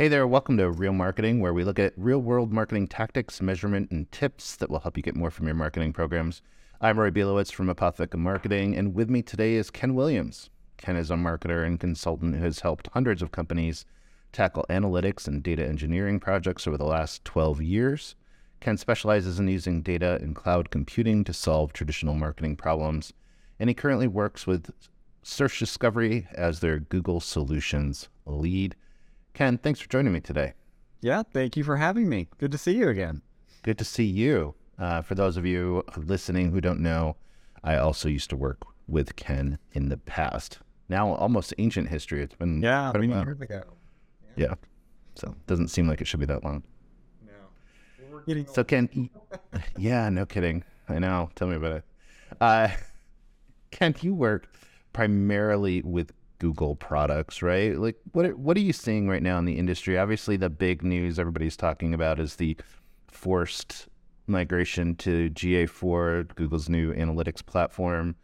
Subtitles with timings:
[0.00, 3.90] Hey there, welcome to Real Marketing, where we look at real world marketing tactics, measurement,
[3.90, 6.40] and tips that will help you get more from your marketing programs.
[6.80, 10.50] I'm Roy Bielowitz from Apotheca Marketing, and with me today is Ken Williams.
[10.76, 13.84] Ken is a marketer and consultant who has helped hundreds of companies
[14.30, 18.14] tackle analytics and data engineering projects over the last 12 years.
[18.60, 23.12] Ken specializes in using data and cloud computing to solve traditional marketing problems,
[23.58, 24.70] and he currently works with
[25.24, 28.76] Search Discovery as their Google Solutions lead.
[29.34, 30.54] Ken, thanks for joining me today.
[31.00, 32.28] Yeah, thank you for having me.
[32.38, 33.22] Good to see you again.
[33.62, 34.54] Good to see you.
[34.78, 37.16] Uh, for those of you listening who don't know,
[37.62, 40.58] I also used to work with Ken in the past.
[40.88, 42.22] Now, almost ancient history.
[42.22, 43.62] It's been yeah, quite a years ago.
[44.36, 44.46] Yeah.
[44.48, 44.54] yeah.
[45.14, 46.62] So it doesn't seem like it should be that long.
[47.26, 47.32] No.
[48.26, 49.10] we're so Ken,
[49.76, 50.64] yeah, no kidding.
[50.88, 51.30] I know.
[51.34, 51.84] Tell me about it.
[52.40, 52.68] Uh,
[53.70, 54.48] Ken, you work
[54.92, 57.76] primarily with Google products, right?
[57.76, 59.98] Like, what what are you seeing right now in the industry?
[59.98, 62.56] Obviously, the big news everybody's talking about is the
[63.08, 63.88] forced
[64.26, 68.14] migration to GA4, Google's new analytics platform,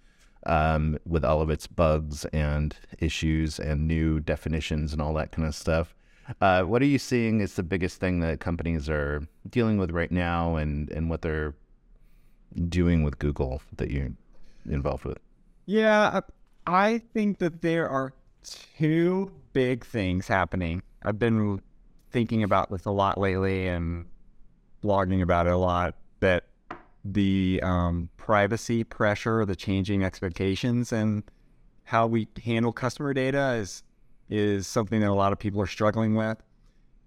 [0.46, 5.48] um, with all of its bugs and issues and new definitions and all that kind
[5.48, 5.94] of stuff.
[6.40, 10.10] Uh, what are you seeing is the biggest thing that companies are dealing with right
[10.10, 11.54] now, and and what they're
[12.68, 14.12] doing with Google that you're
[14.68, 15.18] involved with?
[15.66, 16.20] Yeah,
[16.66, 18.12] I think that there are
[18.76, 20.82] two big things happening.
[21.02, 21.60] I've been
[22.10, 24.06] thinking about this a lot lately and
[24.82, 25.94] blogging about it a lot.
[26.20, 26.44] That
[27.04, 31.22] the um, privacy pressure, the changing expectations, and
[31.84, 33.82] how we handle customer data is
[34.30, 36.38] is something that a lot of people are struggling with.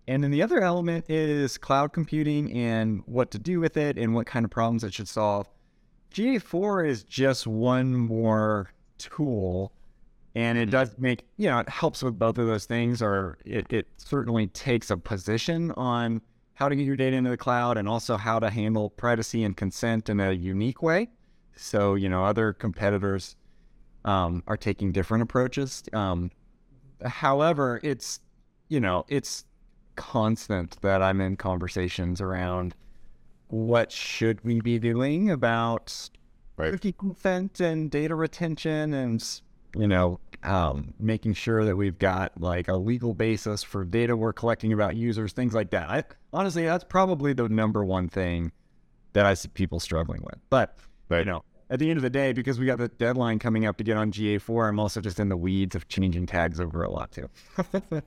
[0.08, 4.14] And then the other element is cloud computing and what to do with it and
[4.14, 5.50] what kind of problems it should solve.
[6.14, 9.72] GA4 is just one more tool
[10.38, 10.72] and it mm-hmm.
[10.72, 14.48] does make you know it helps with both of those things or it, it certainly
[14.48, 16.22] takes a position on
[16.54, 19.58] how to get your data into the cloud and also how to handle privacy and
[19.58, 21.10] consent in a unique way
[21.56, 23.36] so you know other competitors
[24.06, 26.30] um, are taking different approaches um,
[27.04, 28.20] however it's
[28.70, 29.44] you know it's
[29.96, 32.76] constant that i'm in conversations around
[33.48, 36.10] what should we be doing about
[36.58, 36.72] right.
[36.72, 39.42] cookie consent and data retention and
[39.76, 44.34] you know um, making sure that we've got like a legal basis for data we're
[44.34, 46.04] collecting about users things like that I,
[46.34, 48.52] honestly that's probably the number one thing
[49.14, 50.78] that i see people struggling with but
[51.10, 51.20] right.
[51.20, 53.78] you know at the end of the day because we got the deadline coming up
[53.78, 56.90] to get on ga4 i'm also just in the weeds of changing tags over a
[56.90, 57.30] lot too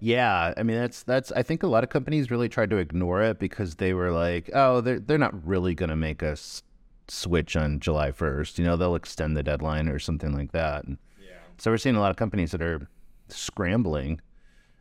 [0.00, 3.22] Yeah, I mean that's that's I think a lot of companies really tried to ignore
[3.22, 6.62] it because they were like, oh, they're they're not really going to make us
[7.08, 8.58] switch on July 1st.
[8.58, 10.84] You know, they'll extend the deadline or something like that.
[10.86, 11.36] Yeah.
[11.58, 12.88] So we're seeing a lot of companies that are
[13.28, 14.20] scrambling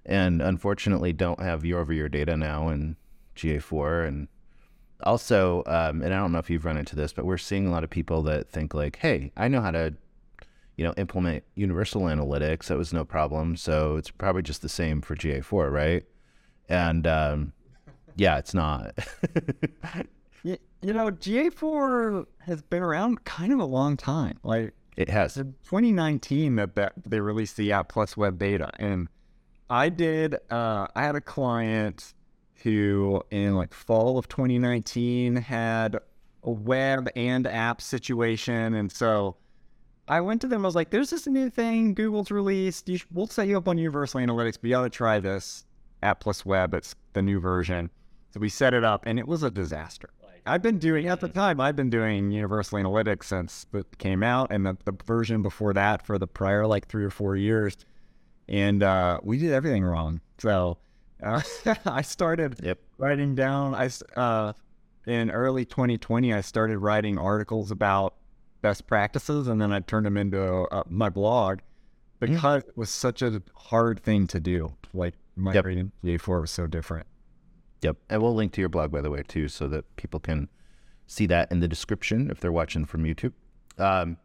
[0.06, 2.96] and unfortunately don't have year over year data now in
[3.36, 4.08] GA4.
[4.08, 4.28] And
[5.04, 7.72] also, um, and I don't know if you've run into this, but we're seeing a
[7.72, 9.94] lot of people that think like, hey, I know how to,
[10.78, 12.68] you know, implement universal analytics.
[12.68, 13.58] That was no problem.
[13.58, 16.04] So it's probably just the same for GA4, right?
[16.70, 17.54] And um,
[18.16, 18.98] yeah, it's not.
[20.44, 24.40] You, you know, GA4 has been around kind of a long time.
[24.44, 25.38] Like it has.
[25.38, 29.08] In 2019 that, that they released the app plus web beta, and
[29.70, 30.36] I did.
[30.50, 32.14] Uh, I had a client
[32.64, 35.98] who, in like fall of 2019, had
[36.44, 39.38] a web and app situation, and so
[40.08, 40.66] I went to them.
[40.66, 42.88] I was like, "There's this new thing Google's released.
[42.88, 45.66] Should, we'll set you up on Universal Analytics, but you got to try this
[46.02, 46.74] app plus web.
[46.74, 47.92] It's the new version."
[48.34, 50.10] So we set it up, and it was a disaster.
[50.48, 51.60] I've been doing at the time.
[51.60, 56.06] I've been doing Universal Analytics since it came out, and the, the version before that
[56.06, 57.78] for the prior like three or four years,
[58.48, 60.22] and uh, we did everything wrong.
[60.38, 60.78] So
[61.22, 61.42] uh,
[61.86, 62.80] I started yep.
[62.98, 63.76] writing down.
[63.76, 64.54] I uh,
[65.06, 68.16] in early 2020, I started writing articles about
[68.62, 71.60] best practices, and then I turned them into uh, my blog
[72.20, 72.70] because mm.
[72.70, 74.74] it was such a hard thing to do.
[74.94, 76.22] Like migrating yep.
[76.22, 77.08] GA4 was so different.
[77.82, 77.98] Yep.
[78.10, 80.50] And we'll link to your blog, by the way, too, so that people can
[81.06, 83.34] see that in the description if they're watching from YouTube.
[83.78, 84.18] Um,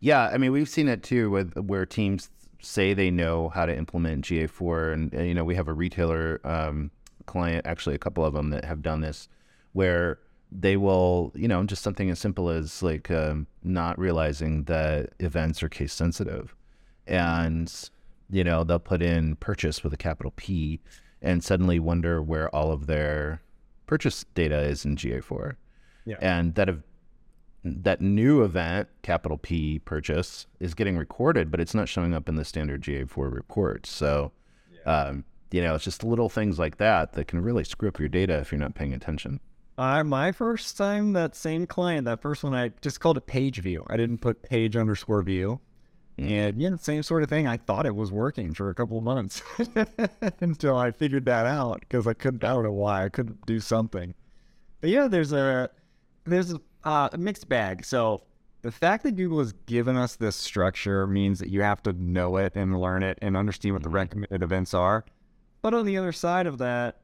[0.00, 2.30] yeah, I mean, we've seen it too with where teams
[2.60, 4.92] say they know how to implement GA4.
[4.92, 6.90] And, you know, we have a retailer um,
[7.26, 9.28] client, actually, a couple of them that have done this
[9.72, 10.18] where
[10.50, 15.62] they will, you know, just something as simple as like um, not realizing that events
[15.62, 16.54] are case sensitive.
[17.06, 17.72] And,
[18.30, 20.80] you know, they'll put in purchase with a capital P
[21.22, 23.42] and suddenly wonder where all of their
[23.86, 25.56] purchase data is in GA4.
[26.04, 26.16] Yeah.
[26.20, 26.68] And that
[27.64, 32.36] that new event, capital P purchase, is getting recorded, but it's not showing up in
[32.36, 33.86] the standard GA4 report.
[33.86, 34.30] So,
[34.72, 34.92] yeah.
[34.92, 38.08] um, you know, it's just little things like that that can really screw up your
[38.08, 39.40] data if you're not paying attention.
[39.78, 43.60] Uh, my first time, that same client, that first one, I just called it page
[43.60, 43.84] view.
[43.88, 45.60] I didn't put page underscore view.
[46.18, 47.46] And yeah, same sort of thing.
[47.46, 49.42] I thought it was working for a couple of months
[50.40, 52.42] until I figured that out because I couldn't.
[52.42, 54.14] I don't know why I couldn't do something.
[54.80, 55.68] But yeah, there's a
[56.24, 57.84] there's a, uh, a mixed bag.
[57.84, 58.22] So
[58.62, 62.36] the fact that Google has given us this structure means that you have to know
[62.36, 63.96] it and learn it and understand what the mm-hmm.
[63.96, 65.04] recommended events are.
[65.60, 67.00] But on the other side of that,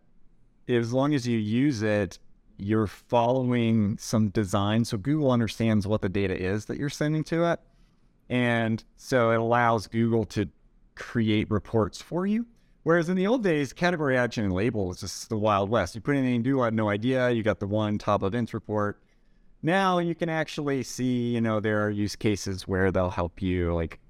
[0.69, 2.19] as long as you use it,
[2.57, 4.85] you're following some design.
[4.85, 7.61] So Google understands what the data is that you're sending to it.
[8.33, 10.49] And so it allows Google to
[10.95, 12.47] create reports for you.
[12.83, 15.95] Whereas in the old days, category action and label was just the Wild West.
[15.95, 17.31] You put anything in Google, I had no idea.
[17.31, 19.03] You got the one top events report.
[19.63, 23.75] Now you can actually see, you know, there are use cases where they'll help you
[23.75, 24.01] like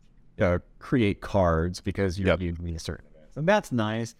[0.41, 2.41] uh, create cards because you're yep.
[2.41, 3.37] a certain events.
[3.37, 4.15] And that's nice.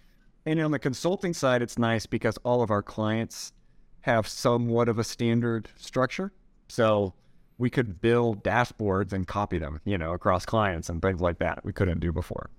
[0.47, 3.53] And on the consulting side, it's nice because all of our clients
[4.01, 6.33] have somewhat of a standard structure.
[6.69, 7.15] So
[7.63, 11.65] we could build dashboards and copy them, you know, across clients and things like that.
[11.65, 12.51] We couldn't do before.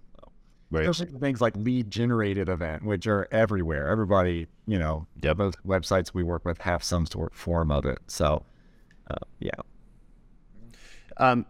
[0.71, 0.88] Right.
[0.88, 3.89] Especially things like lead generated event, which are everywhere.
[3.89, 5.35] Everybody, you know, yep.
[5.35, 8.00] both websites we work with have some sort of form of it.
[8.07, 8.45] So,
[9.11, 9.51] uh, yeah.
[11.17, 11.47] Um,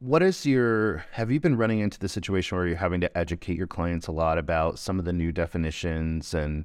[0.00, 3.56] what is your have you been running into the situation where you're having to educate
[3.56, 6.64] your clients a lot about some of the new definitions and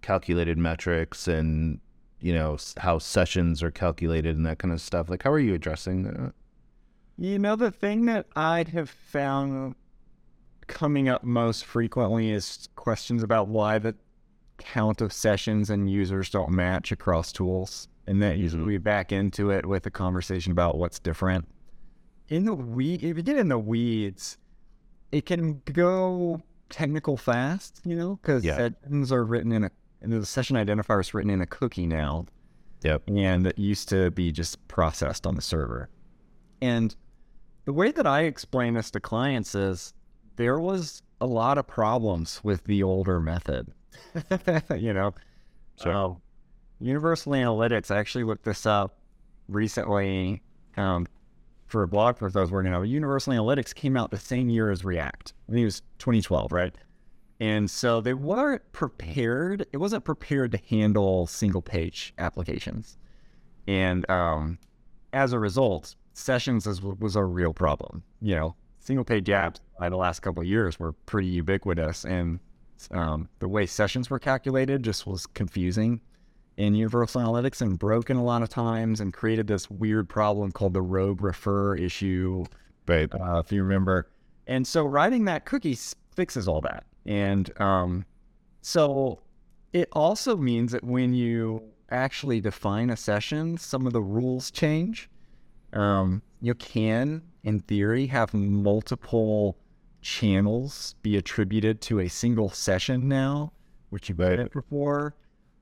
[0.00, 1.78] calculated metrics and
[2.22, 5.54] you know how sessions are calculated and that kind of stuff like how are you
[5.54, 6.32] addressing that?
[7.18, 9.74] You know the thing that i'd have found
[10.68, 13.94] coming up most frequently is questions about why the
[14.58, 18.42] count of sessions and users don't match across tools and that mm-hmm.
[18.42, 21.46] usually we back into it with a conversation about what's different.
[22.28, 24.38] In the weed if you get in the weeds
[25.10, 26.40] it can go
[26.70, 28.56] technical fast you know because yeah.
[28.56, 29.70] sessions are written in a
[30.02, 32.26] and the session identifier is written in a cookie now.
[32.82, 33.02] Yep.
[33.08, 35.88] And it used to be just processed on the server.
[36.60, 36.94] And
[37.64, 39.94] the way that I explain this to clients is
[40.36, 43.72] there was a lot of problems with the older method.
[44.76, 45.14] you know,
[45.76, 46.22] so um,
[46.80, 48.98] Universal Analytics, I actually looked this up
[49.48, 50.42] recently
[50.76, 51.06] um,
[51.66, 52.84] for a blog post I was working on.
[52.86, 55.32] Universal Analytics came out the same year as React.
[55.48, 56.74] I think it was 2012, right?
[57.42, 59.66] And so they weren't prepared.
[59.72, 62.96] It wasn't prepared to handle single page applications.
[63.66, 64.60] And um,
[65.12, 68.04] as a result, sessions is, was a real problem.
[68.20, 72.04] You know, single page apps by the last couple of years were pretty ubiquitous.
[72.04, 72.38] And
[72.92, 76.00] um, the way sessions were calculated just was confusing
[76.58, 80.74] in Universal Analytics and broken a lot of times and created this weird problem called
[80.74, 82.44] the rogue refer issue.
[82.86, 83.12] Right.
[83.12, 84.12] Uh, if you remember.
[84.46, 85.76] And so writing that cookie
[86.14, 86.84] fixes all that.
[87.06, 88.04] And um,
[88.60, 89.20] so
[89.72, 95.08] it also means that when you actually define a session, some of the rules change.
[95.72, 99.56] Um, you can, in theory, have multiple
[100.00, 103.52] channels be attributed to a single session now,
[103.90, 105.14] which you couldn't before,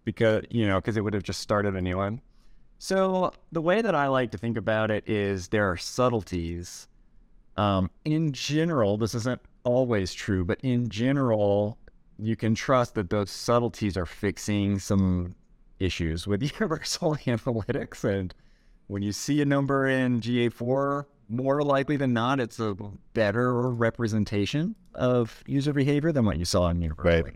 [0.05, 2.21] because you know, because it would have just started a new one.
[2.79, 6.89] So the way that I like to think about it is there are subtleties.
[7.57, 11.79] Um, in general, this isn't always true, but in general,
[12.19, 15.35] you can trust that those subtleties are fixing some
[15.79, 18.05] issues with universal analytics.
[18.05, 18.35] And
[18.87, 22.77] when you see a number in GA4, more likely than not, it's a
[23.15, 27.23] better representation of user behavior than what you saw in universal.
[27.23, 27.35] Right.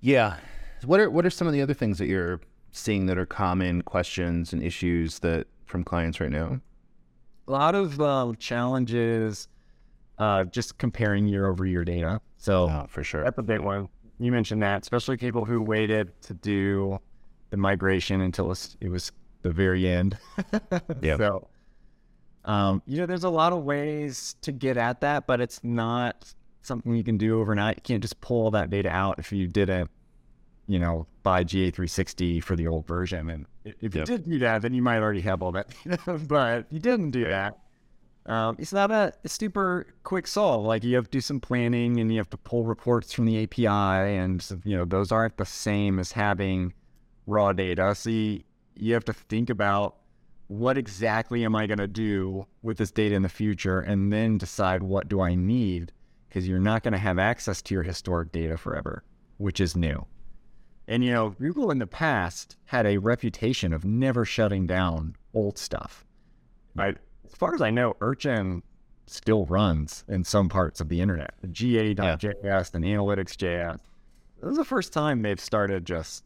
[0.00, 0.36] Yeah.
[0.84, 2.38] What are what are some of the other things that you're
[2.72, 6.60] seeing that are common questions and issues that from clients right now?
[7.46, 9.48] A lot of um, challenges
[10.18, 12.20] uh, just comparing year over year data.
[12.36, 13.88] So oh, for sure, that's a big one.
[14.18, 16.98] You mentioned that, especially people who waited to do
[17.50, 20.16] the migration until it was the very end.
[21.00, 21.16] yeah.
[21.16, 21.48] So,
[22.44, 26.32] um, you know, there's a lot of ways to get at that, but it's not
[26.62, 27.76] something you can do overnight.
[27.76, 29.90] You can't just pull that data out if you didn't
[30.66, 33.30] you know, buy GA360 for the old version.
[33.30, 34.06] And if you yep.
[34.06, 35.68] did do that, then you might already have all that.
[36.28, 37.58] but you didn't do that.
[38.26, 40.64] Um, it's not a, a, super quick solve.
[40.64, 43.42] Like you have to do some planning and you have to pull reports from the
[43.42, 46.72] API, and you know those aren't the same as having
[47.26, 47.94] raw data.
[47.94, 48.42] So you,
[48.76, 49.96] you have to think about
[50.48, 54.38] what exactly am I going to do with this data in the future, and then
[54.38, 55.92] decide what do I need
[56.28, 59.04] because you're not going to have access to your historic data forever,
[59.36, 60.04] which is new.
[60.86, 65.56] And you know, Google in the past had a reputation of never shutting down old
[65.58, 66.04] stuff.
[66.74, 66.96] Right.
[67.24, 68.62] As far as I know, Urchin
[69.06, 71.34] still runs in some parts of the internet.
[71.50, 73.78] GA.js and analytics.js.
[74.42, 76.24] This is the first time they've started just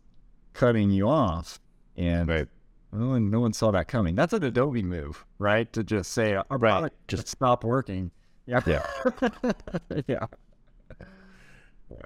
[0.55, 1.61] cutting you off.
[1.97, 2.49] And Right.
[2.93, 4.15] well, and no one saw that coming.
[4.17, 5.73] That's an Adobe move, right?
[5.73, 6.59] To just say our Right.
[6.71, 8.11] product Just- stop working.
[8.47, 8.61] Yeah.
[8.67, 8.87] Yeah.
[10.09, 10.27] yeah.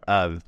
[0.07, 0.39] Uh,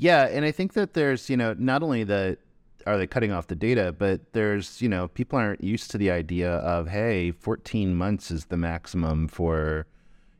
[0.00, 2.38] yeah, and I think that there's, you know, not only the
[2.86, 6.10] are they cutting off the data, but there's, you know, people aren't used to the
[6.10, 9.86] idea of, hey, 14 months is the maximum for,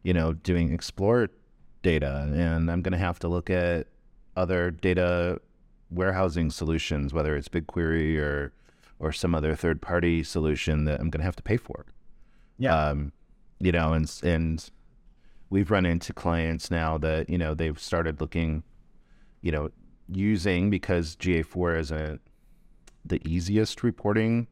[0.02, 1.28] you know, doing explore
[1.82, 3.86] data, and I'm going to have to look at
[4.36, 5.40] other data
[5.90, 8.52] warehousing solutions, whether it's BigQuery or
[8.98, 11.86] or some other third party solution that I'm going to have to pay for.
[12.58, 12.76] Yeah.
[12.76, 13.12] Um,
[13.58, 14.70] you know, and and
[15.48, 18.62] we've run into clients now that you know they've started looking,
[19.42, 19.70] you know,
[20.08, 22.20] using because GA4 isn't
[23.04, 24.46] the easiest reporting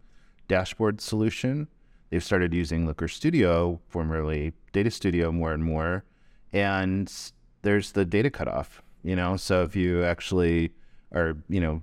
[0.46, 1.68] dashboard solution.
[2.10, 6.04] They've started using Looker Studio, formerly Data Studio, more and more,
[6.52, 7.12] and
[7.62, 8.82] there's the data cutoff.
[9.02, 10.72] You know, so if you actually
[11.12, 11.82] are, you know,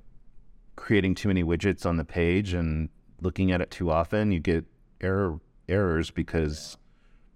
[0.76, 2.90] creating too many widgets on the page and
[3.22, 4.66] looking at it too often, you get
[5.02, 6.78] error errors because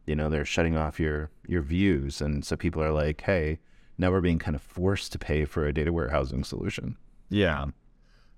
[0.06, 3.60] you know they're shutting off your your views, and so people are like, hey,
[4.00, 6.98] now we're being kind of forced to pay for a data warehousing solution.
[7.30, 7.66] Yeah.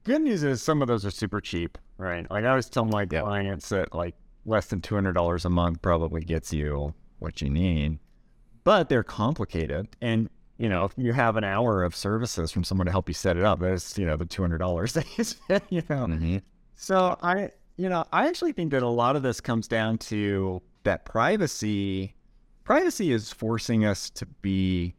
[0.04, 2.30] Good news is some of those are super cheap, right?
[2.30, 3.22] Like I always tell my Yeah.
[3.22, 4.16] clients that like
[4.46, 8.00] less than two hundred dollars a month probably gets you what you need,
[8.64, 9.88] but they're complicated.
[10.02, 13.14] And you know, if you have an hour of services from someone to help you
[13.14, 15.62] set it up, that's you know the two hundred dollars that you spend.
[15.70, 16.38] You know, Mm-hmm.
[16.76, 20.62] so I, you know, I actually think that a lot of this comes down to
[20.84, 22.16] that privacy.
[22.64, 24.96] Privacy is forcing us to be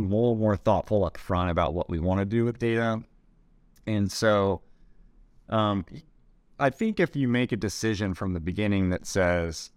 [0.00, 3.02] little more thoughtful up front about what we want to do with data.
[3.86, 4.62] And so,
[5.48, 5.84] um,
[6.58, 9.70] I think if you make a decision from the beginning that says,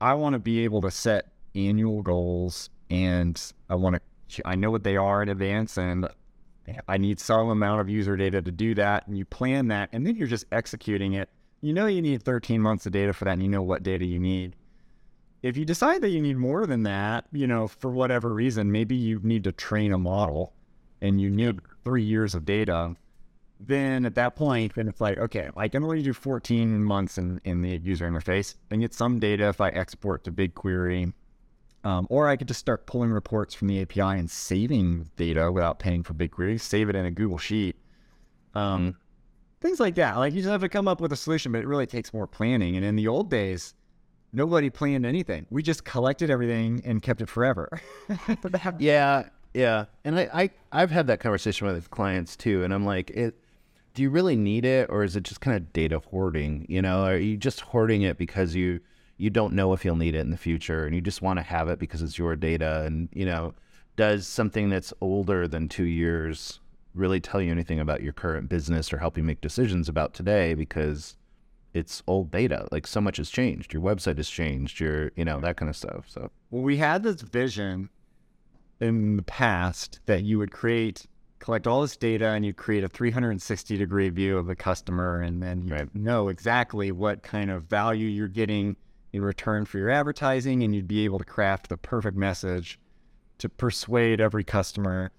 [0.00, 3.40] I want to be able to set annual goals and
[3.70, 6.08] I want to, I know what they are in advance and
[6.88, 9.06] I need some amount of user data to do that.
[9.06, 11.28] And you plan that and then you're just executing it.
[11.60, 14.04] You know, you need 13 months of data for that and you know what data
[14.04, 14.56] you need.
[15.44, 18.96] If you decide that you need more than that, you know, for whatever reason, maybe
[18.96, 20.54] you need to train a model
[21.02, 22.96] and you need three years of data,
[23.60, 27.42] then at that point, then it's like, okay, I can only do 14 months in,
[27.44, 31.12] in the user interface and get some data if I export to BigQuery.
[31.84, 35.78] Um, or I could just start pulling reports from the API and saving data without
[35.78, 37.76] paying for BigQuery, save it in a Google Sheet.
[38.54, 38.96] Um,
[39.60, 40.16] Things like that.
[40.16, 42.26] Like you just have to come up with a solution, but it really takes more
[42.26, 42.76] planning.
[42.76, 43.74] And in the old days,
[44.34, 45.46] nobody planned anything.
[45.50, 47.80] We just collected everything and kept it forever.
[48.80, 49.86] Yeah, yeah.
[50.04, 53.34] And I, I I've had that conversation with clients too, and I'm like, it,
[53.94, 56.66] do you really need it, or is it just kind of data hoarding?
[56.68, 58.80] You know, are you just hoarding it because you
[59.16, 61.42] you don't know if you'll need it in the future, and you just want to
[61.42, 62.82] have it because it's your data?
[62.82, 63.54] And you know,
[63.96, 66.60] does something that's older than two years
[66.94, 70.54] really tell you anything about your current business or help you make decisions about today?
[70.54, 71.16] Because
[71.74, 72.66] it's old data.
[72.70, 73.72] Like so much has changed.
[73.74, 74.80] Your website has changed.
[74.80, 76.06] Your you know that kind of stuff.
[76.08, 77.90] So Well, we had this vision
[78.80, 81.06] in the past that you would create,
[81.40, 85.42] collect all this data, and you create a 360 degree view of the customer, and
[85.42, 85.94] then you Right.
[85.94, 88.76] know exactly what kind of value you're getting
[89.12, 92.78] in return for your advertising, and you'd be able to craft the perfect message
[93.38, 95.10] to persuade every customer.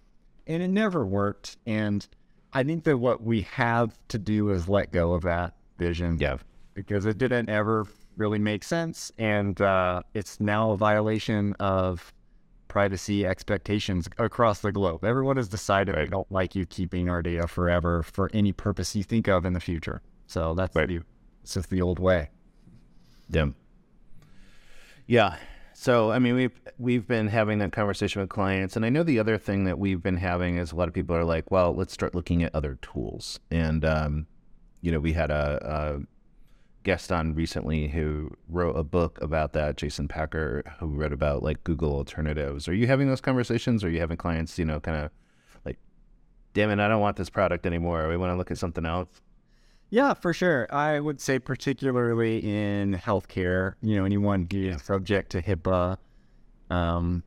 [0.47, 1.57] And it never worked.
[1.65, 2.07] And
[2.53, 6.37] I think that what we have to do is let go of that vision yeah,
[6.73, 7.85] because it didn't ever
[8.17, 9.11] really make sense.
[9.17, 12.13] And uh, it's now a violation of
[12.67, 15.03] privacy expectations across the globe.
[15.05, 19.03] Everyone has decided they don't like you keeping our data forever for any purpose you
[19.03, 20.01] think of in the future.
[20.27, 20.87] So that's Right.
[20.87, 21.01] the,
[21.43, 22.29] it's just the old way.
[23.29, 23.47] Yeah.
[25.07, 25.37] Yeah.
[25.73, 29.19] So I mean we've we've been having that conversation with clients and I know the
[29.19, 31.93] other thing that we've been having is a lot of people are like, well, let's
[31.93, 33.39] start looking at other tools.
[33.51, 34.27] And um,
[34.81, 36.01] you know, we had a, a
[36.83, 41.63] guest on recently who wrote a book about that, Jason Packer, who wrote about like
[41.63, 42.67] Google alternatives.
[42.67, 43.83] Are you having those conversations?
[43.83, 45.11] Or are you having clients, you know, kind of
[45.65, 45.79] like,
[46.53, 48.07] damn it, I don't want this product anymore.
[48.07, 49.09] We want to look at something else.
[49.89, 50.67] Yeah, for sure.
[50.73, 55.97] I would say particularly in healthcare, you know, anyone who is subject to HIPAA
[56.69, 57.23] um,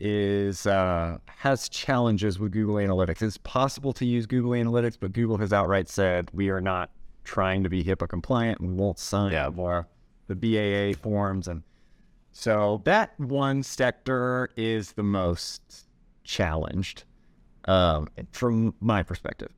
[0.00, 3.22] is uh, has challenges with Google Analytics.
[3.22, 6.90] It's possible to use Google Analytics, but Google has outright said we are not
[7.24, 8.60] trying to be HIPAA compliant.
[8.60, 9.50] We won't sign Yeah.
[9.50, 9.86] more
[10.26, 11.62] the BAA forms, and
[12.32, 15.86] so that one sector is the most
[16.24, 17.04] challenged
[17.66, 19.50] um, from my perspective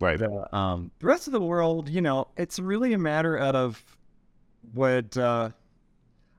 [0.00, 0.18] Right.
[0.18, 3.82] the um the rest of the world you know it's really a matter of
[4.72, 5.50] what uh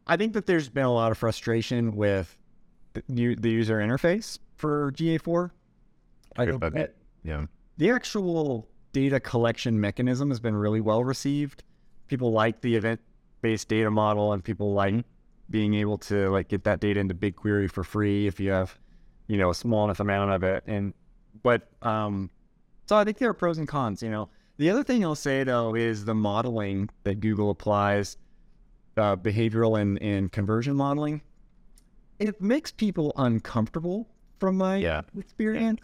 [0.08, 2.38] I think that there's been a lot of frustration with
[3.08, 5.52] the, the user interface for GA4.
[6.38, 6.78] I think Okay.
[6.80, 7.46] that Yeah.
[7.78, 11.64] the actual data collection mechanism has been really well received.
[12.08, 15.04] People like the event-based data model, and people like
[15.50, 18.78] being able to like get that data into BigQuery for free if you have,
[19.28, 20.64] you know, a small enough amount of it.
[20.68, 20.94] And
[21.44, 22.30] but um,
[22.88, 24.02] so I think there are pros and cons.
[24.02, 28.18] You know, the other thing I'll say though is the modeling that Google applies,
[28.98, 31.22] uh, behavioral and, and conversion modeling.
[32.20, 34.08] It makes people uncomfortable
[34.40, 35.02] from my Yeah.
[35.18, 35.80] experience.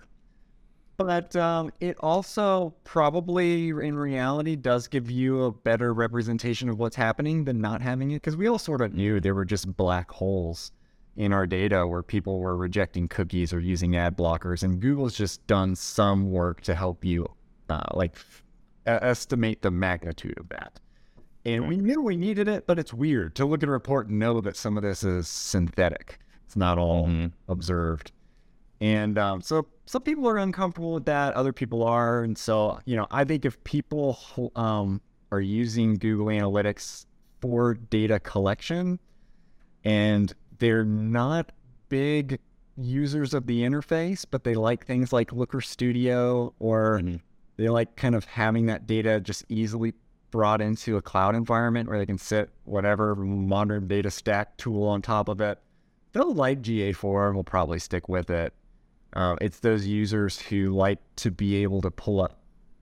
[0.97, 6.95] But um, it also probably in reality does give you a better representation of what's
[6.95, 8.15] happening than not having it.
[8.15, 10.71] Because we all sort of knew there were just black holes
[11.17, 14.61] in our data where people were rejecting cookies or using ad blockers.
[14.63, 17.25] And Google's just done some work to help you
[17.69, 18.43] uh, like f-
[18.85, 20.79] estimate the magnitude of that.
[21.45, 24.19] And we knew we needed it, but it's weird to look at a report and
[24.19, 26.19] know that some of this is synthetic.
[26.45, 27.31] It's not all Mhm.
[27.48, 28.12] observed.
[28.79, 32.24] And um, so some people are uncomfortable with that, other people are.
[32.24, 34.17] And so, you know, I think if people
[34.55, 37.05] um, are using Google Analytics
[37.41, 39.00] for data collection
[39.83, 41.51] and they're not
[41.89, 42.39] big
[42.77, 47.19] users of the interface, but they like things like Looker Studio or Mhm.
[47.57, 49.93] they like kind of having that data just easily
[50.31, 55.01] brought into a cloud environment where they can sit whatever modern data stack tool on
[55.01, 55.59] top of it.
[56.13, 58.53] They'll like GA4 and will probably stick with it.
[59.13, 62.39] Uh, it's those users who like to be able to pull up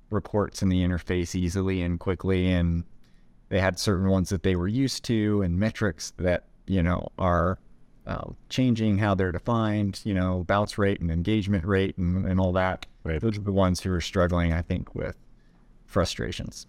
[0.10, 2.84] reports in the interface easily and quickly, and
[3.50, 7.58] they had certain ones that they were used to and metrics that you know are
[8.06, 10.02] uh, changing how they're defined.
[10.04, 12.86] You know, bounce rate and engagement rate and, and all that.
[13.04, 13.20] Right.
[13.20, 15.18] Those are the ones who are struggling, I think, with
[15.86, 16.68] frustrations.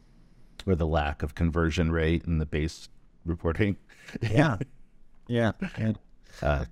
[0.66, 2.88] Or the lack of conversion rate in the base
[3.24, 3.76] reporting.
[4.22, 4.56] Yeah,
[5.28, 5.98] yeah, and
[6.42, 6.64] uh,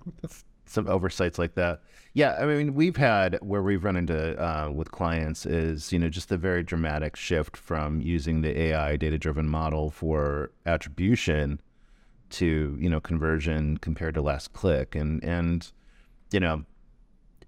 [0.65, 1.81] some oversights like that.
[2.13, 6.09] Yeah, I mean, we've had where we've run into uh, with clients is you know
[6.09, 11.59] just a very dramatic shift from using the AI data driven model for attribution
[12.31, 15.71] to you know conversion compared to last click, and and
[16.31, 16.63] you know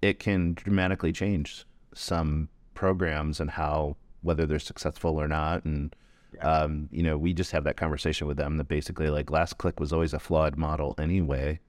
[0.00, 1.64] it can dramatically change
[1.94, 5.94] some programs and how whether they're successful or not and
[6.40, 9.78] um, you know we just have that conversation with them that basically like last click
[9.78, 11.60] was always a flawed model anyway.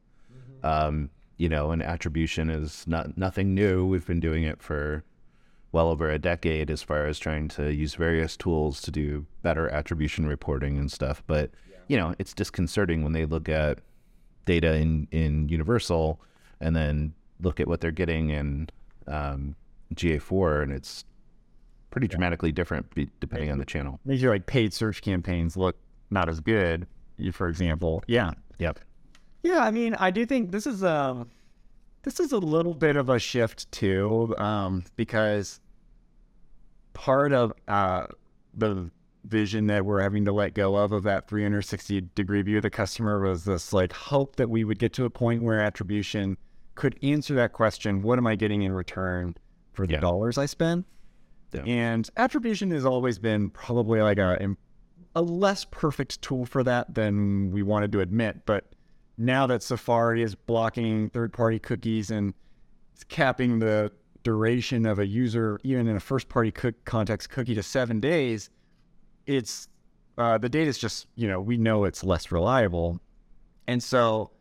[0.63, 3.85] Um, you know and attribution is not nothing new.
[3.85, 5.03] We've been doing it for
[5.73, 9.67] well over a decade as far as trying to use various tools to do better
[9.69, 11.49] attribution reporting and stuff but
[11.87, 13.79] you know it's disconcerting when they look at
[14.45, 16.21] data in in universal
[16.61, 18.69] and then look at what they're getting in
[19.07, 19.55] um,
[19.95, 21.03] ga4 and it's
[21.93, 25.77] pretty dramatically different be, depending on the channel makes your like paid search campaigns look
[26.09, 26.87] not as good.
[27.31, 28.79] For example, yeah, yep
[29.43, 31.27] Yeah, I mean, I do think this is a
[32.01, 35.61] this is a little bit of a shift too, um, because
[36.93, 38.07] part of uh,
[38.55, 38.89] the
[39.25, 42.69] vision that we're having to let go of of that 360 degree view of the
[42.69, 46.35] customer was this like hope that we would get to a point where attribution
[46.75, 49.35] could answer that question: What am I getting in return
[49.73, 49.99] for the Yeah.
[49.99, 50.85] dollars I spend?
[51.53, 51.61] Yeah.
[51.65, 54.55] And attribution has always been probably like a
[55.15, 58.45] a less perfect tool for that than we wanted to admit.
[58.45, 58.73] But
[59.17, 62.33] now that Safari is blocking third party cookies and
[62.93, 63.91] it's capping the
[64.23, 68.49] duration of a user, even in a first party cook context cookie to seven days,
[69.27, 69.67] it's
[70.17, 72.99] uh, the data is just, you know, we know it's less reliable.
[73.67, 74.31] And so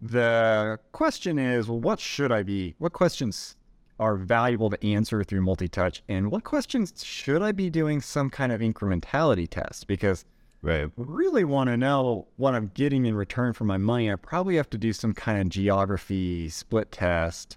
[0.00, 2.74] the question is, well, what should I be?
[2.78, 3.56] What questions
[3.98, 6.02] are valuable to answer through multi-touch?
[6.08, 9.86] And what questions should I be doing some kind of incrementality test?
[9.86, 10.24] Because
[10.62, 14.56] right really want to know what I'm getting in return for my money, I probably
[14.56, 17.56] have to do some kind of geography split test.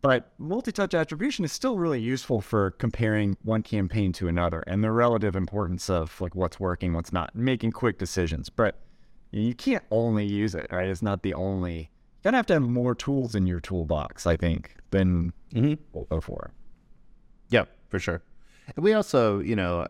[0.00, 4.90] But multi-touch attribution is still really useful for comparing one campaign to another and the
[4.90, 8.50] relative importance of like what's working, what's not, making quick decisions.
[8.50, 8.80] But
[9.30, 10.88] you can't only use it, right?
[10.88, 11.90] It's not the only.
[12.22, 16.18] Gotta have to have more tools in your toolbox, I think, than mm-hmm.
[16.20, 16.52] for.
[17.48, 18.22] Yeah, for sure.
[18.76, 19.86] And we also, you know,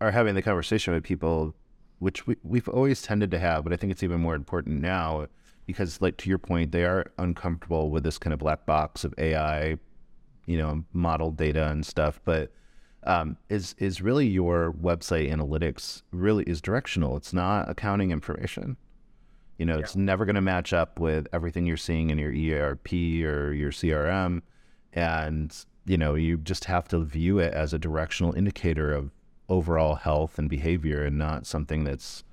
[0.00, 1.54] are having the conversation with people,
[1.98, 5.26] which we, we've always tended to have, but I think it's even more important now
[5.66, 9.12] because, like, to your point, they are uncomfortable with this kind of black box of
[9.18, 9.76] AI,
[10.46, 12.20] you know, model data and stuff.
[12.24, 12.52] But
[13.02, 17.16] um, is is really your website analytics really is directional?
[17.16, 18.76] It's not accounting information.
[19.58, 22.92] You know, it's never going to match up with everything you're seeing in your ERP
[23.24, 24.42] or your CRM,
[24.92, 29.12] and you know, you just have to view it as a directional indicator of
[29.48, 32.24] overall health and behavior, and not something that's,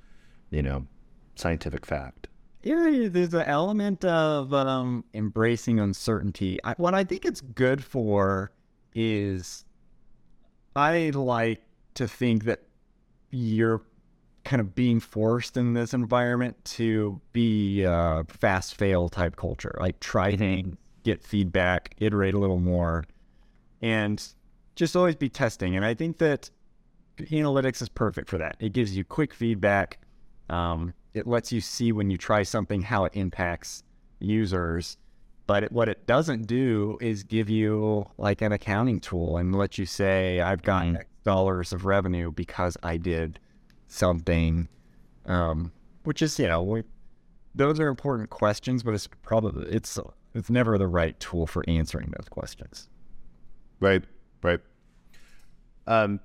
[0.50, 0.88] you know,
[1.36, 2.28] scientific fact.
[2.64, 6.60] Yeah, there's an element of um, embracing uncertainty.
[6.64, 8.52] I, what I think it's good for
[8.96, 9.66] is
[10.76, 11.62] I like
[11.96, 12.62] to think that
[13.30, 13.82] you're
[14.44, 20.00] kind of being forced in this environment to be a fast fail type culture, like
[20.00, 20.76] try things, mm-hmm.
[21.04, 23.06] get feedback, iterate a little more,
[23.82, 24.26] and
[24.76, 25.76] just always be testing.
[25.76, 26.50] And I think that
[27.18, 28.58] analytics is perfect for that.
[28.60, 30.00] It gives you quick feedback.
[30.50, 33.84] Um, it lets you see when you try something how it impacts
[34.20, 34.98] users.
[35.46, 39.78] But it, what it doesn't do is give you like an accounting tool and let
[39.78, 41.02] you say, I've gotten mm-hmm.
[41.02, 43.40] X dollars of revenue because I did
[43.94, 44.68] something,
[45.26, 45.72] um,
[46.04, 46.84] which is, you know, we,
[47.56, 50.00] those are important questions, but it's probably, it's,
[50.34, 52.90] it's never the right tool for answering those questions.
[53.80, 54.04] Right,
[54.42, 54.60] right.
[55.88, 56.20] Um,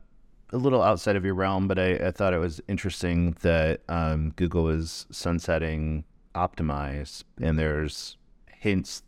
[0.53, 4.33] a little outside of your realm, but I, I thought it was interesting that um,
[4.37, 6.05] Google is sunsetting
[6.35, 9.03] Optimize, and there's hints,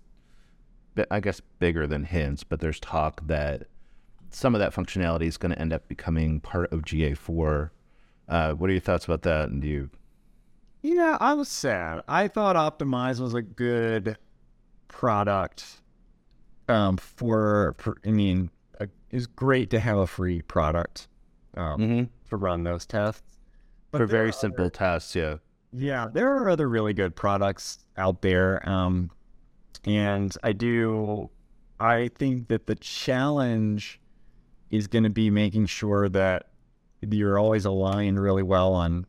[1.10, 3.68] I guess bigger than hints, but there's talk that
[4.30, 7.70] some of that functionality is going to end up becoming part of GA4.
[8.30, 9.50] Uh, what are your thoughts about that?
[9.50, 9.90] And do you?
[10.82, 12.02] Yeah, I was sad.
[12.08, 14.16] I thought Optimize was a good
[14.88, 15.66] product
[16.68, 21.08] um, for, for, I mean, a, it was great to have a free product
[21.56, 22.04] um, mm-hmm.
[22.30, 23.22] to run those tests.
[23.90, 25.36] But for very simple other, tests, yeah.
[25.72, 28.66] Yeah, there are other really good products out there.
[28.66, 29.10] Um,
[29.84, 31.30] and I do,
[31.80, 34.00] I think that the challenge
[34.70, 36.49] is going to be making sure that
[37.02, 39.06] you're always aligned really well on,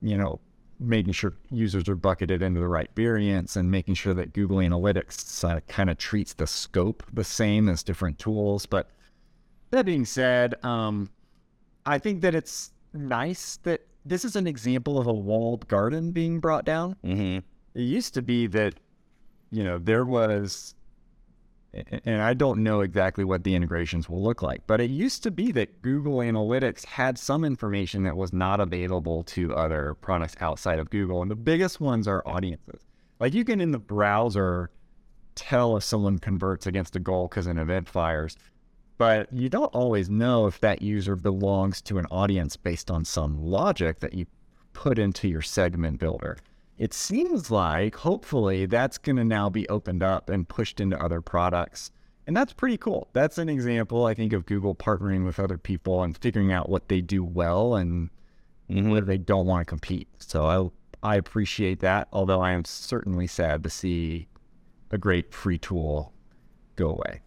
[0.00, 0.40] you know,
[0.80, 5.48] making sure users are bucketed into the right variants and making sure that Google Analytics
[5.48, 8.66] uh, kind of treats the scope the same as different tools.
[8.66, 8.90] But
[9.70, 11.08] that being said, um,
[11.86, 16.40] I think that it's nice that this is an example of a walled garden being
[16.40, 16.96] brought down.
[17.04, 17.38] Mm-hmm.
[17.74, 18.74] It used to be that,
[19.50, 20.74] you know, there was,
[21.74, 25.30] and I don't know exactly what the integrations will look like, but it used to
[25.30, 30.78] be that Google Analytics had some information that was not available to other products outside
[30.78, 31.22] of Google.
[31.22, 32.82] And the biggest ones are audiences.
[33.20, 34.70] Like you can in the browser
[35.34, 38.36] tell if someone converts against a goal because an event fires
[39.02, 43.36] but you don't always know if that user belongs to an audience based on some
[43.36, 44.26] logic that you
[44.74, 46.36] put into your segment builder.
[46.82, 51.20] It seems like hopefully that's going to now be opened up and pushed into other
[51.20, 51.92] products.
[52.26, 53.06] And that's pretty cool.
[53.12, 56.88] That's an example, I think, of Google partnering with other people and figuring out what
[56.88, 58.10] they do well and
[58.68, 58.90] mm-hmm.
[58.90, 60.08] where they don't want to compete.
[60.18, 60.72] So
[61.04, 64.26] I, I appreciate that, although I am certainly sad to see
[64.90, 66.12] a great free tool
[66.74, 67.20] go away.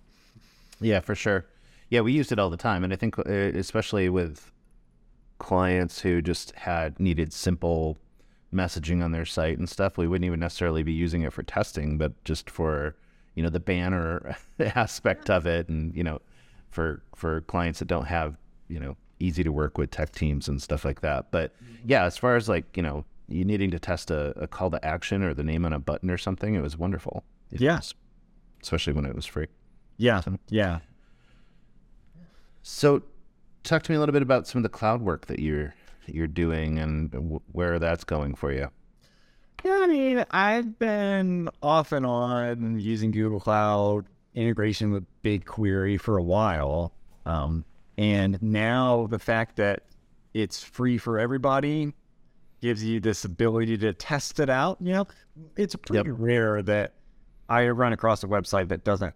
[0.82, 1.46] Yeah, for sure.
[1.90, 4.52] Yeah, we used it all the time, and I think uh, especially with
[5.38, 7.98] clients who just had needed simple
[8.56, 11.98] messaging on their site and stuff, we wouldn't even necessarily be using it for testing,
[11.98, 12.96] but just for
[13.36, 16.22] you know the banner aspect of it, and you know
[16.72, 18.38] for for clients that don't have
[18.68, 21.32] you know easy to work with tech teams and stuff like that.
[21.32, 21.90] But mm-hmm.
[21.90, 24.84] yeah, as far as like you know you needing to test a, a call to
[24.86, 27.24] action or the name on a button or something, it was wonderful.
[27.52, 27.80] Yeah,
[28.62, 29.48] especially when it was free.
[29.98, 30.80] Yeah, so, yeah.
[32.64, 33.04] So,
[33.64, 35.74] talk to me a little bit about some of the cloud work that you're
[36.08, 38.70] you're doing and w- where that's going for you.
[39.64, 46.18] Yeah, I mean, I've been off and on using Google Cloud integration with BigQuery for
[46.18, 46.94] a while,
[47.26, 47.66] um,
[47.98, 49.84] and now the fact that
[50.34, 51.94] it's free for everybody
[52.62, 54.78] gives you this ability to test it out.
[54.82, 55.08] You know,
[55.56, 56.18] it's pretty yep.
[56.20, 56.94] rare that
[57.50, 59.14] I run across a website that doesn't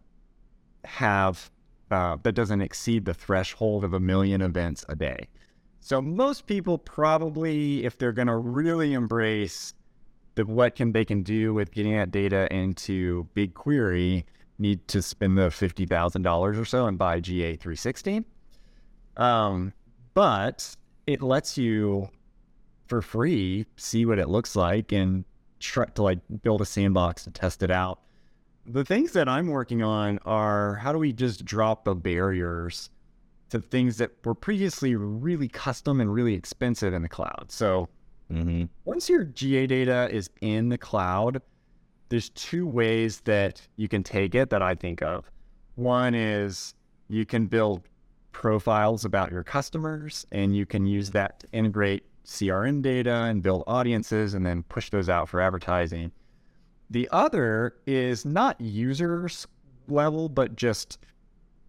[0.85, 1.51] have
[1.91, 5.27] uh, that doesn't exceed the threshold of a million events a day.
[5.79, 9.73] So most people probably, if they're going to really embrace
[10.35, 14.23] the what can they can do with getting that data into BigQuery,
[14.57, 18.23] need to spend the fifty thousand dollars or so and buy GA three sixty.
[19.17, 19.73] Um,
[20.13, 20.75] but
[21.07, 22.09] it lets you
[22.87, 25.23] for free see what it looks like and
[25.59, 27.99] try to like build a sandbox and test it out
[28.69, 32.89] the things that I'm working on are how do we just drop the barriers
[33.49, 37.45] to things that were previously really custom and really expensive in the cloud.
[37.49, 37.89] So
[38.31, 38.65] mm-hmm.
[38.85, 41.41] once your GA data is in the cloud,
[42.09, 45.29] there's two ways that you can take it that I think of.
[45.75, 46.73] One is
[47.07, 47.83] you can build
[48.31, 53.63] profiles about your customers and you can use that to integrate CRM data and build
[53.65, 56.11] audiences and then push those out for advertising.
[56.91, 59.47] The other is not users
[59.87, 60.99] level, but just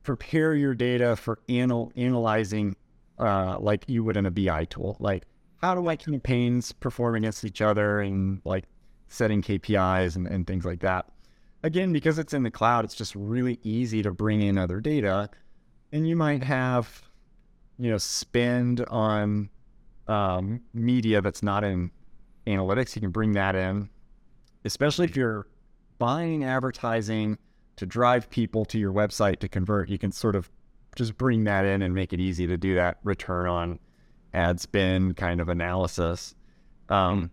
[0.03, 2.77] prepare your data for anal- analyzing
[3.19, 4.97] uh, like you would in a BI tool.
[4.99, 5.25] Like,
[5.61, 8.65] how do my campaigns perform against each other and like
[9.11, 11.07] setting KPIs and, and things like that.
[11.63, 15.29] Again, because it's in the cloud, it's just really easy to bring in other data.
[15.93, 17.03] And you might have,
[17.79, 19.51] you know, spend on
[20.09, 21.91] um, media that's not in
[22.47, 22.95] analytics.
[22.95, 23.91] You can bring that in,
[24.65, 25.49] especially if you're
[25.99, 27.37] buying advertising
[27.77, 29.89] to drive people to your website to convert.
[29.89, 30.51] You can sort of
[30.97, 33.79] just bring that in and make it easy to do that return on
[34.35, 36.35] ad spend kind of analysis.
[36.89, 37.31] Um,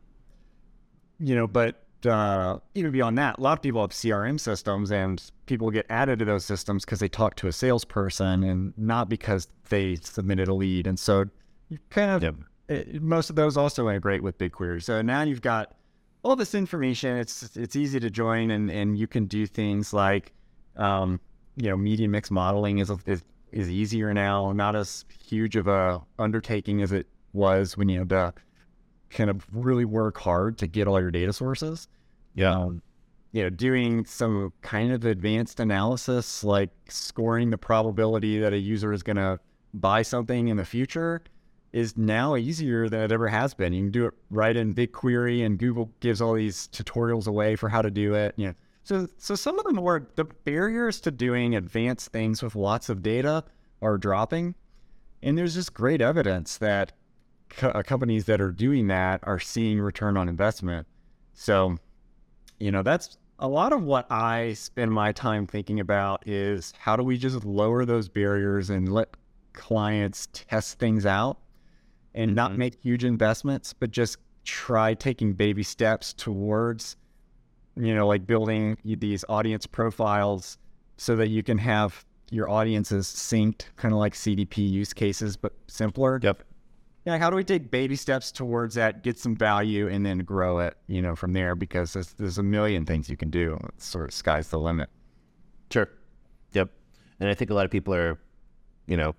[1.20, 5.22] you know, but uh, even beyond that, a lot of people have CRM systems and
[5.48, 9.48] people get added to those systems because they talk to a salesperson and not because
[9.70, 10.86] they submitted a lead.
[10.88, 11.26] And so
[11.70, 12.36] you kind of, Yep.
[12.70, 14.84] it, most of those also integrate with BigQuery.
[14.84, 15.76] So now you've got
[16.24, 17.18] all this information.
[17.18, 20.34] It's it's easy to join and, and you can do things like,
[20.76, 21.20] um,
[21.56, 26.02] you know, media mix modeling is, is is easier now, not as huge of a
[26.20, 28.34] undertaking as it was when you had to
[29.10, 31.88] kind of really work hard to get all your data sources.
[32.36, 32.52] Yeah.
[32.52, 32.82] Um,
[33.32, 38.94] you know, doing some kind of advanced analysis, like scoring the probability that a user
[38.94, 39.40] is going to
[39.74, 41.22] buy something in the future,
[41.74, 43.74] is now easier than it ever has been.
[43.74, 47.70] You can do it right in BigQuery, and Google gives all these tutorials away for
[47.70, 48.34] how to do it.
[48.38, 48.54] You know,
[48.84, 53.04] so so some of the more the barriers to doing advanced things with lots of
[53.04, 53.44] data
[53.82, 54.56] are dropping,
[55.22, 56.94] and there's just great evidence that
[57.50, 60.88] co- uh, companies that are doing that are seeing return on investment.
[61.34, 61.78] So,
[62.60, 66.96] you know, that's a lot of what I spend my time thinking about is how
[66.96, 69.16] do we just lower those barriers and let
[69.54, 71.38] clients test things out
[72.14, 72.58] and not Mhm.
[72.58, 76.96] make huge investments, but just try taking baby steps towards,
[77.76, 80.58] you know, like building these audience profiles
[80.98, 85.54] so that you can have your audiences synced, kind of like CDP use cases, but
[85.68, 86.20] simpler.
[86.22, 86.44] Yep.
[87.06, 90.60] Yeah, how do we take baby steps towards that, get some value, and then grow
[90.60, 91.56] it, you know, from there?
[91.56, 93.58] Because there's, there's a million things you can do.
[93.76, 94.90] It's sort of sky's the limit.
[95.72, 95.88] Sure.
[96.52, 96.70] Yep.
[97.22, 98.20] And I think a lot of people are,
[98.88, 99.16] you know,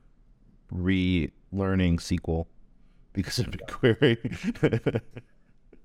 [0.71, 2.47] relearning SQL
[3.23, 5.01] because of BigQuery.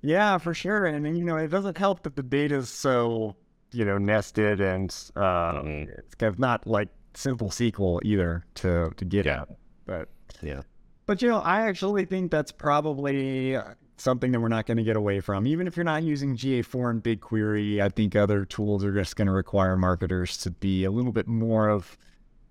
[0.02, 0.84] Yeah, for sure.
[0.84, 3.36] And, you know, it doesn't help that the data is so,
[3.72, 9.04] you know, nested and uh, it's kind of not like simple SQL either to, to
[9.06, 9.42] get Yeah.
[9.42, 9.48] at.
[9.86, 10.08] But,
[10.42, 10.60] yeah.
[11.06, 13.56] but, you know, I actually think that's probably
[13.96, 15.46] something that we're not going to get away from.
[15.46, 19.28] Even if you're not using GA4 and BigQuery, I think other tools are just going
[19.28, 21.96] to require marketers to be a little bit more of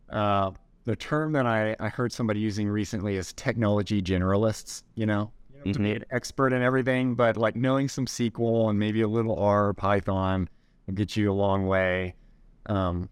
[0.09, 0.49] uh,
[0.85, 5.59] the term that I, I heard somebody using recently is technology generalists, you know, you
[5.65, 5.95] know, to be Mhm.
[5.97, 10.49] an expert in everything, but like knowing some SQL and maybe a little R, Python
[10.87, 12.15] will get you a long way
[12.67, 13.09] um,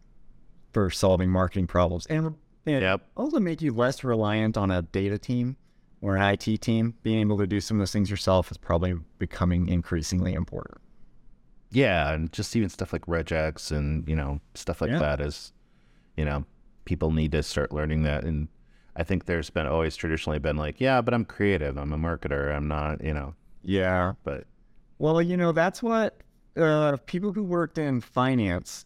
[0.74, 2.06] for solving marketing problems.
[2.08, 3.02] And, and Yep.
[3.18, 5.56] also make you less reliant on a data team
[6.02, 6.96] or an IT team.
[7.04, 10.78] Being able to do some of those things yourself is probably becoming increasingly important.
[11.72, 15.00] Yeah, and just even stuff like regex and you know stuff like Yeah.
[15.00, 15.54] that is,
[16.18, 16.44] you know,
[16.92, 18.26] people need to start learning that.
[18.26, 18.50] And
[18.98, 22.54] I think there's been always traditionally been like, yeah, but I'm creative, I'm a marketer,
[22.54, 23.34] I'm not, you know.
[23.64, 24.16] Yeah.
[24.26, 24.44] But
[25.00, 26.18] Well, you know, that's what
[26.58, 28.86] uh, people who worked in finance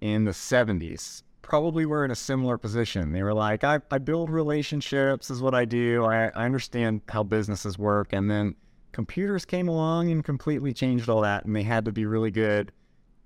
[0.00, 3.12] in the 70s probably were in a similar position.
[3.12, 6.04] They were like, I, I build relationships, is what I do.
[6.04, 8.12] I, I understand how businesses work.
[8.12, 8.56] And then
[8.90, 11.44] computers came along and completely changed all that.
[11.44, 12.72] And they had to be really good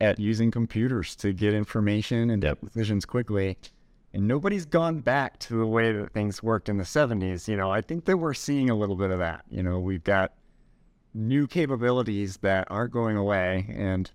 [0.02, 2.58] at using computers to get information and Yep.
[2.60, 3.56] decisions quickly.
[4.14, 7.46] And nobody's gone back to the way that things worked in the 70s.
[7.46, 9.44] You know, I think that we're seeing a little bit of that.
[9.50, 10.32] You know, we've got
[11.14, 14.10] new capabilities that aren't going away and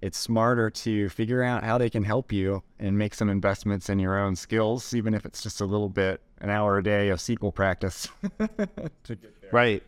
[0.00, 3.98] it's smarter to figure out how they can help you and make some investments in
[3.98, 7.18] your own skills even if it's just a little bit an hour a day of
[7.18, 8.08] SQL practice
[9.52, 9.82] right,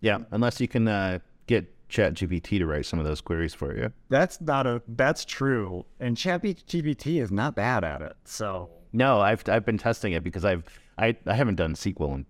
[0.00, 3.92] yeah, unless you can uh, get ChatGPT to write some of those queries for you.
[4.08, 5.84] That's not a that's true.
[6.00, 8.16] And ChatGPT is not bad at it.
[8.24, 10.64] So No, I've I've been testing it because I've
[10.98, 12.26] I, I haven't done SQL in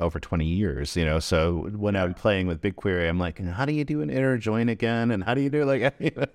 [0.00, 1.18] over 20 years, you know.
[1.18, 4.68] So when I'm playing with BigQuery, I'm like, how do you do an inner join
[4.68, 5.10] again?
[5.10, 6.26] And how do you do like, you know?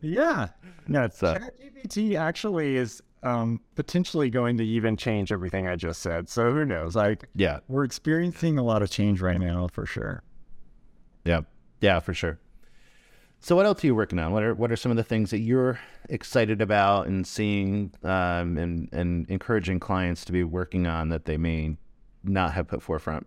[0.00, 0.48] Yeah.
[0.86, 6.28] No, So- ChatGPT actually is um, potentially going to even change everything I just said.
[6.28, 6.94] So who knows?
[6.94, 10.22] Like yeah, we're experiencing a lot of change right now for sure.
[11.24, 11.40] yeah,
[11.80, 12.38] yeah, for sure.
[13.42, 14.32] So what else are you working on?
[14.32, 18.58] What are what are some of the things that you're excited about and seeing um,
[18.58, 21.76] and and encouraging clients to be working on that they may
[22.22, 23.26] not have put forefront?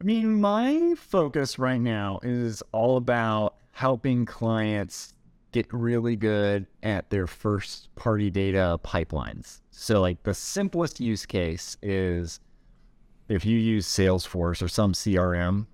[0.00, 5.12] I mean, my focus right now is all about helping clients
[5.52, 9.60] get really good at their first party data pipelines.
[9.70, 12.40] So, like, the simplest use case is
[13.28, 15.66] if you use Salesforce or some CRM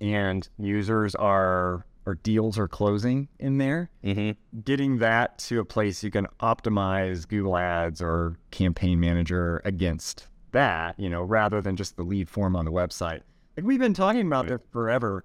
[0.00, 3.90] and users are or deals are closing in there.
[4.02, 4.60] Mm-hmm.
[4.62, 10.98] Getting that to a place you can optimize Google Ads or Campaign Manager against that,
[10.98, 13.20] you know, rather than just the lead form on the website.
[13.56, 15.24] Like we've been talking about this forever,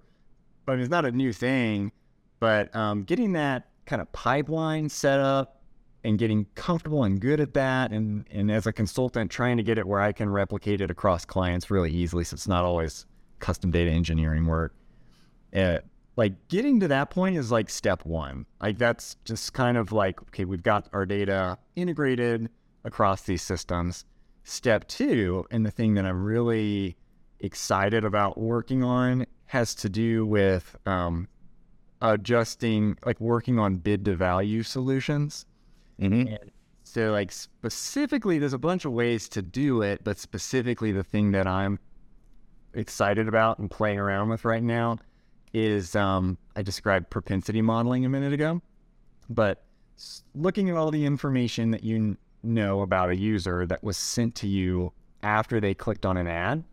[0.66, 1.90] but it's not a new thing.
[2.38, 5.62] But um, getting that kind of pipeline set up
[6.04, 9.78] and getting comfortable and good at that, and and as a consultant, trying to get
[9.78, 13.06] it where I can replicate it across clients really easily, so it's not always
[13.44, 14.74] custom data engineering work.
[15.54, 15.78] Uh,
[16.16, 18.46] like getting to that point is like step one.
[18.60, 22.48] Like that's just kind of like okay, we've got our data integrated
[22.84, 24.06] across these systems.
[24.44, 26.96] Step two, and the thing that I'm really
[27.40, 31.28] excited about working on has to do with um,
[32.00, 35.46] adjusting, like working on bid to value solutions.
[36.00, 36.34] Mm-hmm.
[36.82, 41.32] So, like specifically, there's a bunch of ways to do it, but specifically, the thing
[41.32, 41.78] that I'm
[42.74, 44.98] excited about and playing around with right now
[45.52, 48.60] is um, I described propensity modeling a minute ago,
[49.30, 49.64] but
[50.34, 54.48] looking at all the information that you know about a user that was sent to
[54.48, 56.64] you after they clicked on an ad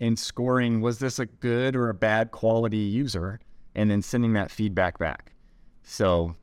[0.00, 3.40] and scoring was this a good or a bad quality user
[3.74, 5.32] and then sending that feedback back.
[5.82, 6.34] So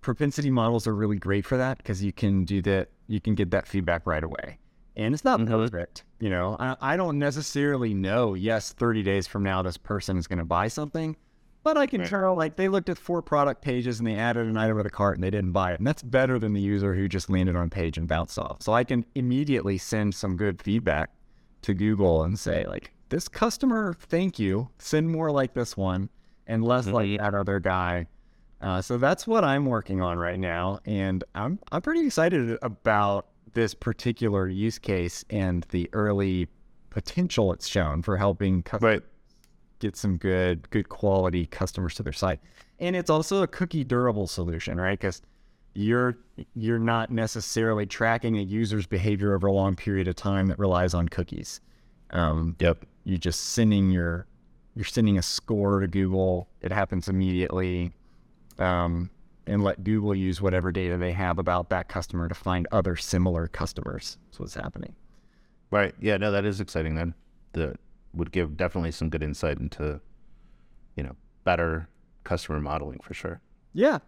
[0.00, 3.50] propensity models are really great for that because you can do that you can get
[3.50, 4.58] that feedback right away
[4.96, 5.46] and it's not Mhm.
[5.48, 10.16] perfect you know I, I don't necessarily know yes 30 days from now this person
[10.16, 11.16] is going to buy something
[11.62, 12.08] but i can Right.
[12.10, 14.90] tell like they looked at four product pages and they added an item to the
[14.90, 17.56] cart and they didn't buy it and that's better than the user who just landed
[17.56, 21.10] on a page and bounced off so i can immediately send some good feedback
[21.62, 26.08] to google and say like this customer thank you send more like this one
[26.46, 27.18] and less like Mhm.
[27.18, 28.06] that other guy
[28.58, 33.26] uh, so that's what I'm working on right now, and I'm I'm pretty excited about
[33.56, 36.46] this particular use case and the early
[36.90, 39.02] potential it's shown for helping customers Right.
[39.80, 42.38] get some good good quality customers to their site.
[42.78, 44.98] And it's also a cookie durable solution, right?
[44.98, 45.22] Because
[45.74, 46.18] you're
[46.54, 50.92] you're not necessarily tracking a user's behavior over a long period of time that relies
[50.92, 51.60] on cookies.
[52.10, 52.84] Um, Yep.
[53.04, 54.26] you're just sending your
[54.74, 56.46] you're sending a score to Google.
[56.60, 57.92] It happens immediately,
[58.58, 59.08] um,
[59.46, 63.46] and let Google use whatever data they have about that customer to find other similar
[63.46, 64.18] customers.
[64.26, 64.94] That's what's happening.
[65.70, 65.94] Right.
[66.00, 66.16] Yeah.
[66.16, 66.94] No, that is exciting.
[66.94, 67.14] Then
[67.52, 67.78] that
[68.14, 70.00] would give definitely some good insight into,
[70.96, 71.88] you know, better
[72.24, 73.40] customer modeling for sure.
[73.72, 73.98] Yeah.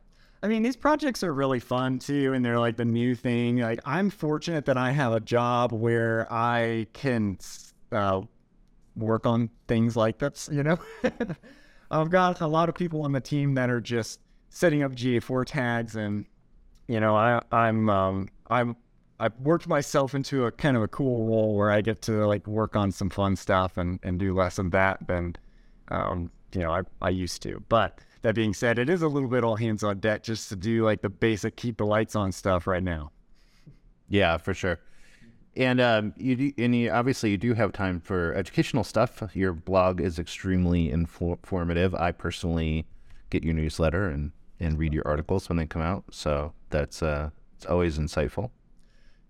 [0.42, 3.58] I mean, these projects are really fun too, and they're like the new thing.
[3.58, 7.38] Like, I'm fortunate that I have a job where I can
[7.90, 8.22] uh,
[8.96, 10.48] work on things like this.
[10.52, 10.78] You know,
[11.90, 14.20] I've got a lot of people on the team that are just
[14.50, 16.24] setting up GA4 tags, and
[16.86, 18.76] you know, I, I'm um, I'm
[19.20, 22.46] I've worked myself into a kind of a cool role where I get to like
[22.46, 25.36] work on some fun stuff and and do less of that than
[25.88, 29.28] um, you know I I used to, but that being said, it is a little
[29.28, 32.32] bit all hands on deck just to do like the basic keep the lights on
[32.32, 33.12] stuff right now.
[34.08, 34.80] Yeah, for sure.
[35.56, 39.22] And um, you do, and you, obviously you do have time for educational stuff.
[39.34, 41.94] Your blog is extremely infor- informative.
[41.94, 42.86] I personally
[43.30, 47.30] get your newsletter and and read your articles when they come out, so that's uh,
[47.56, 48.50] it's always insightful.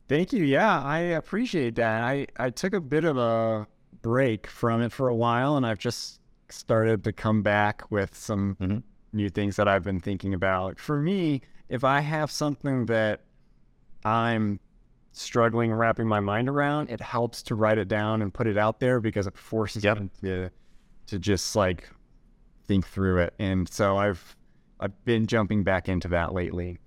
[0.08, 0.42] Thank you.
[0.44, 2.02] Yeah, I appreciate that.
[2.02, 3.66] I, I took a bit of a
[4.00, 8.56] break from it for a while and I've just started to come back with some
[8.58, 8.82] Mhm.
[9.12, 10.80] new things that I've been thinking about.
[10.80, 13.20] For me, if I have something that
[14.04, 14.60] I'm
[15.12, 18.80] struggling wrapping my mind around, it helps to write it down and put it out
[18.80, 20.00] there because it forces Yep.
[20.00, 20.50] me to,
[21.08, 21.90] to just like
[22.66, 23.34] think through it.
[23.38, 24.36] And so I've
[24.80, 26.78] I've been jumping back into that lately.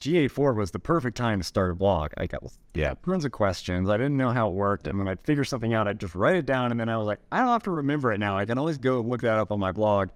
[0.00, 2.12] GA4 was the perfect time to start a blog.
[2.16, 2.42] I got
[2.74, 2.94] Yeah.
[3.04, 3.88] tons of questions.
[3.90, 4.86] I didn't know how it worked.
[4.86, 6.70] And when I'd figure something out, I'd just write it down.
[6.70, 8.38] And then I was like, I don't have to remember it now.
[8.38, 10.10] I can always go look that up on my blog.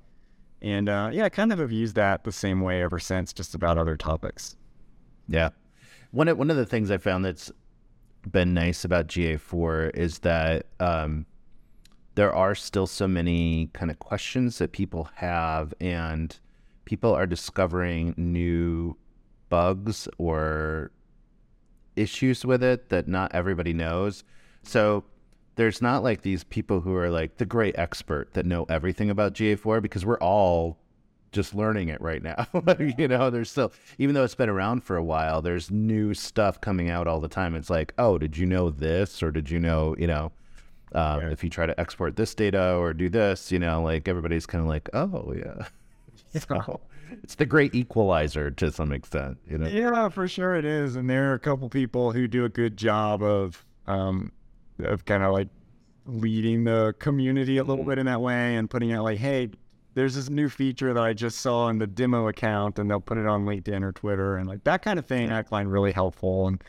[0.60, 3.56] And uh, yeah, I kind of have used that the same way ever since, just
[3.56, 4.54] about other topics.
[5.26, 5.50] Yeah.
[6.12, 7.50] One of, one of the things I found that's
[8.30, 11.26] been nice about GA4 is that um,
[12.14, 16.38] there are still so many kind of questions that people have, and
[16.84, 18.96] people are discovering new
[19.48, 20.90] bugs or
[21.96, 24.24] issues with it that not everybody knows.
[24.62, 25.04] So
[25.56, 29.34] there's not like these people who are like the great expert that know everything about
[29.34, 30.78] GA4 because we're all
[31.32, 32.46] just learning it right now.
[32.98, 36.60] you know, there's still, even though it's been around for a while, there's new stuff
[36.60, 37.54] coming out all the time.
[37.54, 39.22] It's like, oh, did you know this?
[39.22, 40.32] Or did you know, you know,
[40.94, 41.32] um, Right.
[41.32, 44.62] if you try to export this data or do this, you know, like everybody's kind
[44.62, 45.66] of like, oh, yeah.
[46.48, 46.80] So
[47.22, 49.68] it's the great equalizer to some extent, you know?
[49.68, 50.96] Yeah, for sure it is.
[50.96, 54.32] And there are a couple people who do a good job of um
[54.78, 55.48] of kind of like
[56.06, 59.50] leading the community a little bit in that way and putting out like, hey,
[59.94, 63.18] there's this new feature that I just saw in the demo account, and they'll put
[63.18, 65.30] it on LinkedIn or Twitter, and like that kind of thing.
[65.30, 66.64] I find really helpful and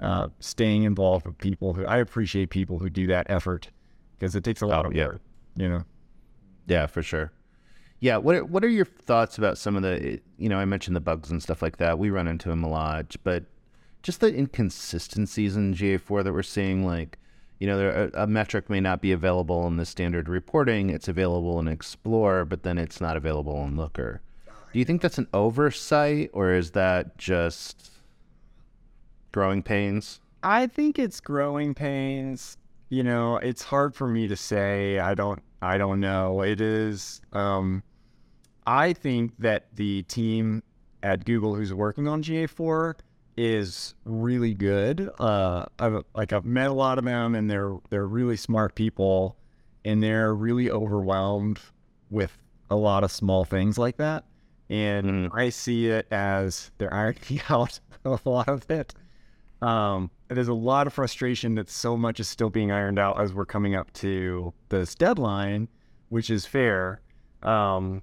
[0.00, 3.70] uh, staying involved with people who I appreciate people who do that effort
[4.18, 5.06] because it takes a lot Oh, of yeah.
[5.08, 5.20] work,
[5.56, 5.84] you know.
[6.66, 7.30] Yeah, for sure.
[8.04, 10.94] Yeah, what are, what are your thoughts about some of the you know I mentioned
[10.94, 11.98] the bugs and stuff like that.
[11.98, 13.44] We run into them a lot, but
[14.02, 17.18] just the inconsistencies in GA4 that we're seeing, like
[17.60, 20.90] you know, there, a, a metric may not be available in the standard reporting.
[20.90, 24.20] It's available in Explore, but then it's not available in Looker.
[24.74, 27.90] Do you think that's an oversight, or is that just
[29.32, 30.20] growing pains?
[30.42, 32.58] I think it's growing pains.
[32.90, 34.98] You know, it's hard for me to say.
[34.98, 36.42] I don't I don't know.
[36.42, 37.82] It is um
[38.66, 40.62] I think that the team
[41.02, 42.94] at Google who's working on GA4
[43.36, 45.10] is really good.
[45.18, 49.36] Uh I've like I've met a lot of them and they're they're really smart people
[49.84, 51.60] and they're really overwhelmed
[52.10, 52.38] with
[52.70, 54.24] a lot of small things like that.
[54.70, 58.94] And I see it as they're ironing out a lot of it.
[59.62, 63.32] Um, there's a lot of frustration that so much is still being ironed out as
[63.32, 65.68] we're coming up to this deadline,
[66.08, 67.00] which is fair.
[67.42, 68.02] Um,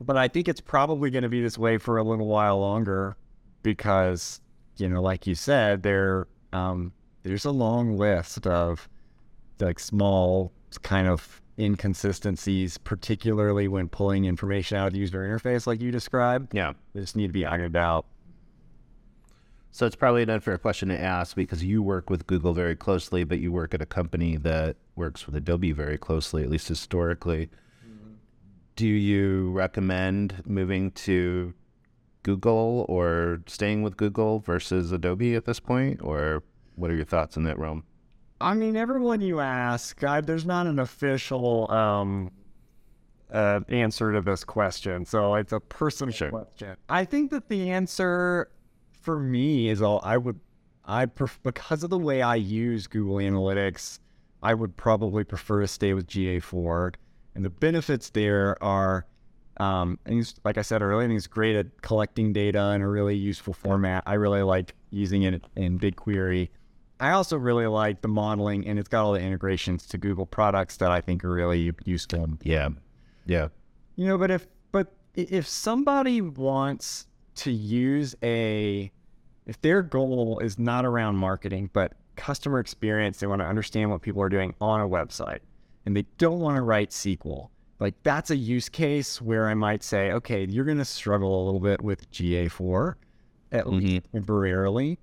[0.00, 3.16] but I think it's probably going to be this way for a little while longer
[3.62, 4.40] because,
[4.76, 6.92] you know, like you said, there um,
[7.22, 8.88] there's a long list of
[9.60, 15.80] like small kind of inconsistencies, particularly when pulling information out of the user interface, like
[15.80, 16.54] you described.
[16.54, 16.74] Yeah.
[16.92, 18.06] They just need to be ironed out.
[19.70, 23.24] So it's probably an unfair question to ask because you work with Google very closely,
[23.24, 27.50] but you work at a company that works with Adobe very closely, at least historically.
[28.76, 31.54] Do you recommend moving to
[32.22, 36.00] Google or staying with Google versus Adobe at this point?
[36.02, 36.42] Or
[36.74, 37.84] what are your thoughts in that realm?
[38.38, 42.30] I mean, everyone you ask, I, there's not an official um,
[43.32, 46.28] uh, answer to this question, so it's a personal Sure.
[46.28, 46.76] question.
[46.90, 48.50] I think that the answer
[48.92, 50.38] for me is all I would,
[50.84, 54.00] I pref- because of the way I use Google Analytics,
[54.42, 56.94] I would probably prefer to stay with GA4,
[57.36, 59.06] and the benefits there are.
[59.58, 62.88] Um, and like I said earlier, I think it's great at collecting data in a
[62.88, 64.02] really useful format.
[64.06, 66.50] I really like using it in BigQuery.
[67.00, 70.76] I also really like the modeling, and it's got all the integrations to Google products
[70.78, 72.28] that I think are really useful.
[72.42, 72.68] Yeah.
[73.24, 73.48] Yeah.
[73.96, 77.06] You know, but if but if somebody wants
[77.36, 78.90] to use a,
[79.46, 84.02] if their goal is not around marketing but customer experience, they want to understand what
[84.02, 85.40] people are doing on a website,
[85.86, 87.48] and they don't want to write SQL.
[87.78, 91.44] Like that's a use case where I might say, okay, you're going to struggle a
[91.44, 92.94] little bit with GA4,
[93.52, 94.98] at least temporarily.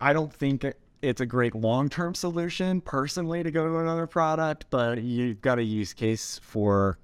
[0.00, 0.64] I don't think
[1.02, 5.62] it's a great long-term solution personally to go to another product, but you've got a
[5.62, 6.98] use case for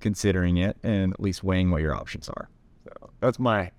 [0.00, 2.48] considering it and at least weighing what your options are.
[2.84, 3.70] So that's my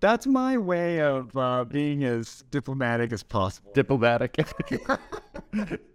[0.00, 3.70] that's my way of uh, being as diplomatic as possible.
[3.74, 4.34] Diplomatic.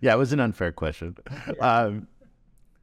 [0.00, 1.16] yeah, it was an unfair question.
[1.60, 2.08] Um,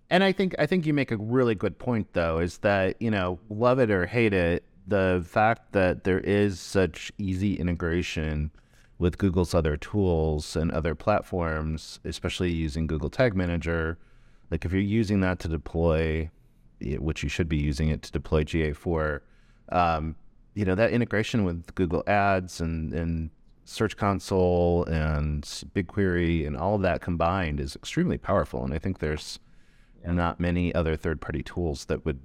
[0.09, 3.09] and I think I think you make a really good point though, is that, you
[3.09, 8.51] know, love it or hate it, the fact that there is such easy integration
[8.99, 13.97] with Google's other tools and other platforms, especially using Google Tag Manager,
[14.51, 16.30] like if you're using that to deploy,
[16.80, 19.22] which you should be using it to deploy GA4,
[19.70, 20.16] um,
[20.53, 23.32] you know that integration with Google Ads and and
[23.66, 28.64] Search Console and BigQuery and all of that combined is extremely powerful.
[28.64, 29.39] And I think there's
[30.05, 32.20] not many other third-party tools that would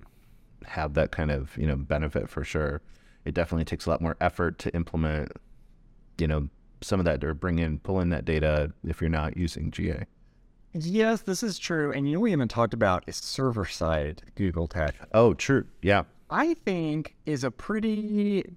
[0.64, 2.82] have that kind of you know benefit for sure.
[3.24, 5.32] It definitely takes a lot more effort to implement,
[6.18, 6.48] you know,
[6.80, 10.04] some of that or bring in pull in that data if you're not using GA.
[10.72, 11.92] Yes, this is true.
[11.92, 14.94] And you know we haven't talked about is server side Google Tag.
[15.12, 15.66] Oh, true.
[15.82, 16.04] Yeah.
[16.30, 18.56] I think is a pretty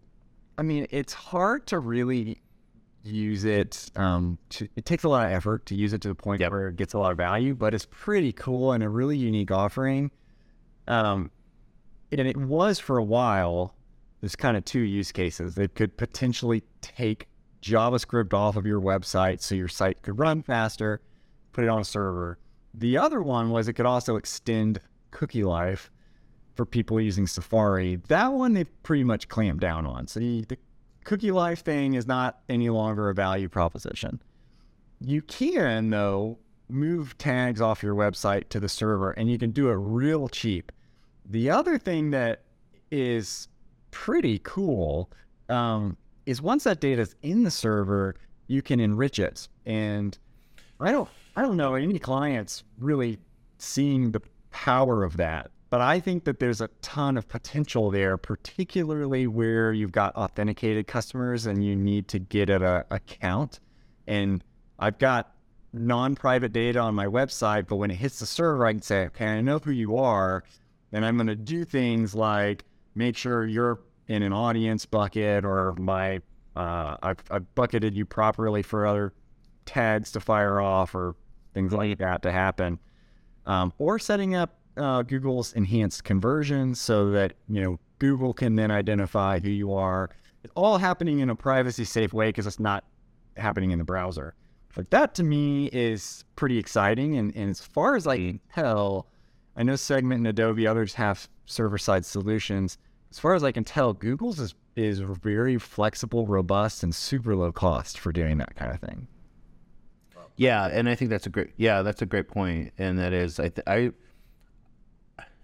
[0.58, 2.42] I mean, it's hard to really
[3.04, 6.16] use it um to, it takes a lot of effort to use it to the
[6.16, 6.52] point Yep.
[6.52, 9.52] where it gets a lot of value, but it's pretty cool and a really unique
[9.52, 10.12] offering.
[10.88, 11.32] Um
[12.12, 13.74] and it was for a while
[14.20, 15.58] there's kind of two use cases.
[15.58, 17.28] It could potentially take
[17.64, 21.02] JavaScript off of your website so your site could run faster,
[21.54, 22.38] put it on a server.
[22.74, 24.80] The other one was it could also extend
[25.10, 25.90] cookie life
[26.56, 27.96] for people using Safari.
[28.08, 30.08] That one they pretty much clamped down on.
[30.08, 30.58] So the, the
[31.04, 34.22] cookie life thing is not any longer a value proposition.
[35.00, 36.38] You can, though,
[36.70, 40.72] move tags off your website to the server and you can do it real cheap.
[41.26, 42.44] The other thing that
[42.92, 43.48] is
[43.92, 45.10] pretty cool
[45.50, 48.16] um, is once that data is in the server,
[48.48, 49.48] you can enrich it.
[49.66, 50.18] And
[50.80, 53.20] I don't, I don't know any clients really
[53.58, 54.22] seeing the
[54.52, 55.52] power of that.
[55.72, 60.86] But I think that there's a ton of potential there, particularly where you've got authenticated
[60.86, 63.62] customers and you need to get at a account.
[64.06, 64.44] And
[64.78, 65.34] I've got
[65.72, 69.28] non-private data on my website, but when it hits the server, I can say, okay,
[69.28, 70.44] I know who you are,
[70.92, 75.74] and I'm going to do things like make sure you're in an audience bucket or
[75.80, 76.20] my
[76.54, 79.14] uh, I've, I've bucketed you properly for other
[79.66, 81.16] tags to fire off or
[81.54, 82.78] things like that to happen,
[83.46, 88.72] um, or setting up uh, Google's enhanced conversion so that you know Google can then
[88.72, 90.10] identify who you are.
[90.44, 92.84] It's all happening in a privacy safe way because it's not
[93.38, 94.34] happening in the browser.
[94.74, 97.18] But that to me is pretty exciting.
[97.18, 99.08] And, and as far as I can tell,
[99.56, 102.78] I know Segment and Adobe others have server side solutions.
[103.12, 107.52] As far as I can tell, Google's is is very flexible, robust, and super low
[107.52, 109.08] cost for doing that kind of thing.
[110.38, 113.40] Yeah, and I think that's a great yeah, that's a great point, and that is
[113.40, 113.92] I th- I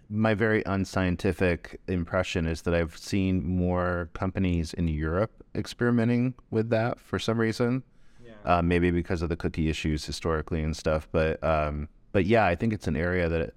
[0.10, 7.00] my very unscientific impression is that I've seen more companies in Europe experimenting with that
[7.00, 7.84] for some reason.
[8.24, 8.32] Yeah.
[8.46, 12.56] Uh, maybe because of the cookie issues historically and stuff, but um, but yeah, I
[12.56, 13.54] think it's an area that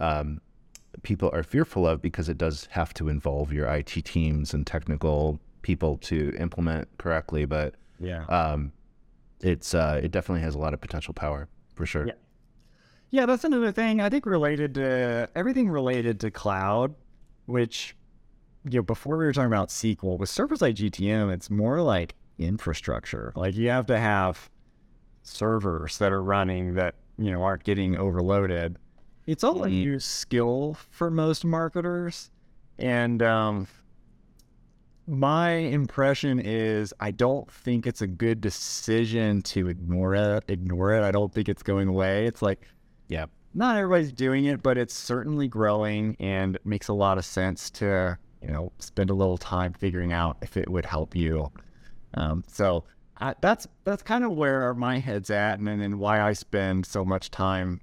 [0.00, 0.40] um,
[1.02, 5.40] people are fearful of because it does have to involve your IT teams and technical
[5.62, 7.44] people to implement correctly.
[7.44, 8.72] But yeah, um,
[9.40, 12.08] it's uh, it definitely has a lot of potential power for sure.
[12.08, 12.14] Yeah.
[13.12, 16.94] Yeah, that's another thing I think related to everything related to cloud,
[17.46, 17.94] which
[18.64, 22.16] you know before we were talking about SQL with servers like GTM, it's more like
[22.38, 23.32] infrastructure.
[23.36, 24.50] Like you have to have
[25.22, 28.78] servers that are running that you know aren't getting overloaded
[29.26, 29.76] it's all a mm-hmm.
[29.76, 32.30] new skill for most marketers.
[32.78, 33.68] And um,
[35.06, 40.44] my impression is I don't think it's a good decision to ignore it.
[40.48, 41.04] Ignore it.
[41.04, 42.26] I don't think it's going away.
[42.26, 42.66] It's like,
[43.12, 47.70] yeah, not everybody's doing it, but it's certainly growing and makes a lot of sense
[47.70, 51.52] to, you know, spend a little time figuring out if it would help you.
[52.14, 52.84] Um, so
[53.18, 57.04] I, that's that's kind of where my head's at, and then why I spend so
[57.04, 57.80] much time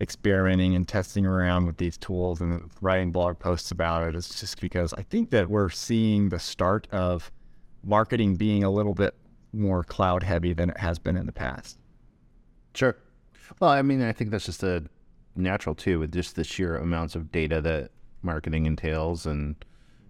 [0.00, 4.60] experimenting and testing around with these tools and writing blog posts about it is just
[4.60, 7.30] because I think that we're seeing the start of
[7.84, 9.14] marketing being a little bit
[9.52, 11.78] more cloud heavy than it has been in the past.
[12.74, 12.96] Sure.
[13.60, 14.84] Well, I mean, I think that's just a
[15.36, 17.90] natural too, with just the sheer amounts of data that
[18.22, 19.56] marketing entails and,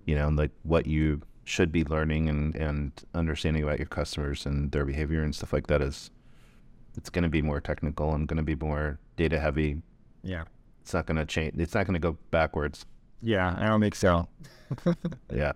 [0.07, 4.73] you know, like what you should be learning and, and understanding about your customers and
[4.73, 6.11] their behavior and stuff like that is
[6.97, 9.83] it's going to be more technical and going to be more data heavy.
[10.23, 10.45] Yeah.
[10.83, 11.55] It's not going to change.
[11.59, 12.87] It's not going to go backwards.
[13.21, 14.29] Yeah, I don't think so.
[15.35, 15.53] yeah.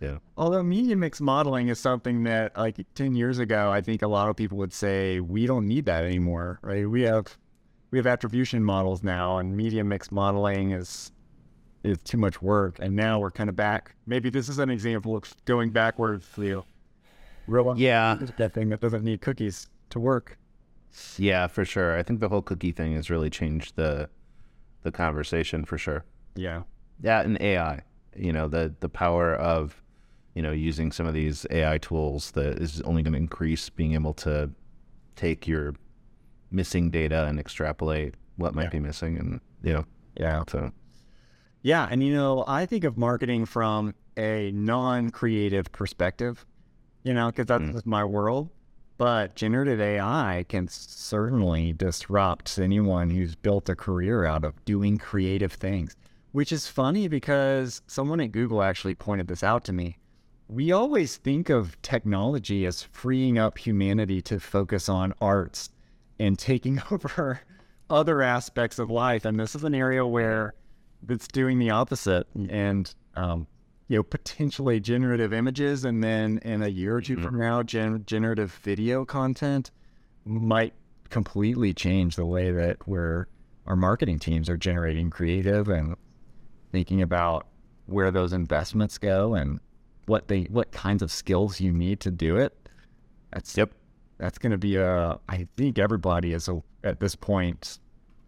[0.00, 0.18] Yeah.
[0.36, 4.28] Although media mix modeling is something that like 10 years ago, I think a lot
[4.28, 6.88] of people would say we don't need that anymore, right?
[6.88, 7.38] We have
[7.90, 11.12] we have attribution models now and media mix modeling is
[11.84, 12.78] is too much work.
[12.80, 13.94] And now we're kind of back.
[14.06, 16.66] Maybe this is an example of going backwards, Leo.
[17.46, 18.18] Real yeah.
[18.38, 20.38] That thing that doesn't need cookies to work.
[21.18, 21.96] Yeah, for sure.
[21.96, 24.08] I think the whole cookie thing has really changed the
[24.82, 26.04] the conversation for sure.
[26.34, 26.62] Yeah.
[27.02, 27.82] Yeah, and AI.
[28.16, 29.82] You know, the the power of
[30.34, 33.94] you know using some of these AI tools that is only going to increase being
[33.94, 34.50] able to
[35.16, 35.74] take your
[36.50, 38.70] missing data and extrapolate what might yeah.
[38.70, 39.84] be missing, and you know,
[40.16, 40.42] yeah.
[40.48, 40.72] So.
[41.62, 46.44] Yeah, and you know, I think of marketing from a non-creative perspective.
[47.04, 47.86] You know, because that's mm.
[47.86, 48.50] my world.
[48.96, 55.52] But generative AI can certainly disrupt anyone who's built a career out of doing creative
[55.52, 55.96] things,
[56.32, 59.98] which is funny because someone at Google actually pointed this out to me.
[60.48, 65.70] We always think of technology as freeing up humanity to focus on arts
[66.18, 67.40] and taking over
[67.90, 69.24] other aspects of life.
[69.24, 70.54] And this is an area where
[71.08, 72.26] it's doing the opposite.
[72.48, 73.46] And um,
[73.88, 77.24] you know, potentially generative images, and then in a year or 2 mm-hmm.
[77.24, 79.70] from now, gen- generative video content
[80.24, 80.72] might
[81.10, 83.26] completely change the way that we're
[83.66, 85.96] our marketing teams are generating creative and
[86.72, 87.46] thinking about
[87.86, 89.58] where those investments go and
[90.06, 92.56] what they what kinds of skills you need to do it.
[93.32, 93.72] That's yep.
[94.18, 95.18] That's going to be a.
[95.28, 97.78] I think everybody is a, at this point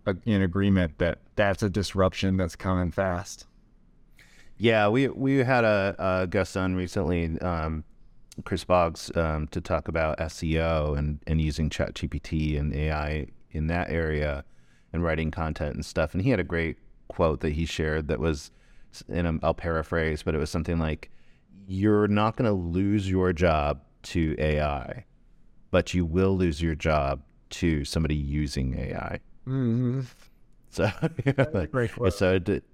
[0.07, 3.47] a, in agreement that that's a disruption that's coming fast.
[4.59, 7.85] Yeah, we we had a, a guest on recently, um,
[8.45, 13.91] Chris Boggs, um, to talk about SEO and, and using ChatGPT and AI in that
[13.91, 14.45] area
[14.93, 16.15] and writing content and stuff.
[16.15, 18.51] And he had a great quote that he shared that was,
[19.09, 21.11] and I'll paraphrase, but it was something like,
[21.67, 25.05] "You're not going to lose your job to AI,
[25.71, 30.01] but you will lose your job to somebody using AI." Mm-hmm.
[30.71, 30.91] So,
[31.25, 32.15] yeah, great quote.
[32.15, 32.35] so.
[32.35, 32.65] It,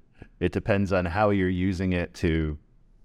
[0.41, 2.59] it depends on how you're using it to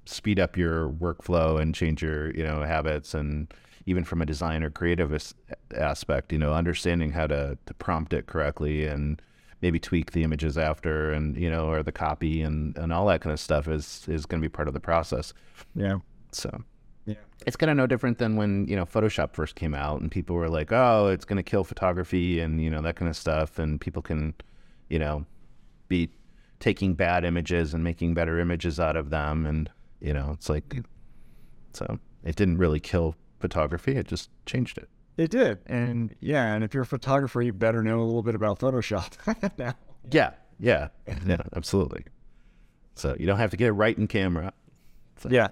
[0.05, 3.53] speed up your workflow and change your you know habits and
[3.85, 5.35] even from a design or creative as-
[5.75, 9.21] aspect you know understanding how to, to prompt it correctly and
[9.61, 13.21] maybe tweak the images after and you know or the copy and, and all that
[13.21, 15.33] kind of stuff is is going to be part of the process
[15.75, 15.97] Yeah.
[16.31, 16.63] so
[17.05, 17.15] Yeah.
[17.45, 20.35] it's kind of no different than when you know Photoshop first came out and people
[20.35, 23.57] were like, "Oh, it's going to kill photography" and you know that kind of stuff,
[23.59, 24.33] and people can,
[24.89, 25.25] you know,
[25.87, 26.09] be
[26.59, 29.69] taking bad images and making better images out of them, and
[30.01, 30.81] you know it's like,
[31.73, 34.89] so it didn't really kill photography; it just changed it.
[35.17, 35.59] It did.
[35.65, 39.13] And yeah, and if you're a photographer, you better know a little bit about Photoshop
[39.57, 39.73] now.
[40.11, 40.89] Yeah, yeah,
[41.25, 42.05] yeah, absolutely.
[42.95, 44.53] So you don't have to get it right in camera.
[45.17, 45.49] So- Yeah.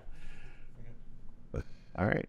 [1.97, 2.27] All right.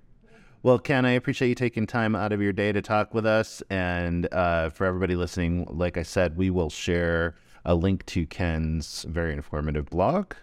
[0.63, 3.63] Well, Ken, I appreciate you taking time out of your day to talk with us.
[3.71, 7.35] And uh, for everybody listening, like I said, we will share
[7.65, 10.35] a link to Ken's very informative blog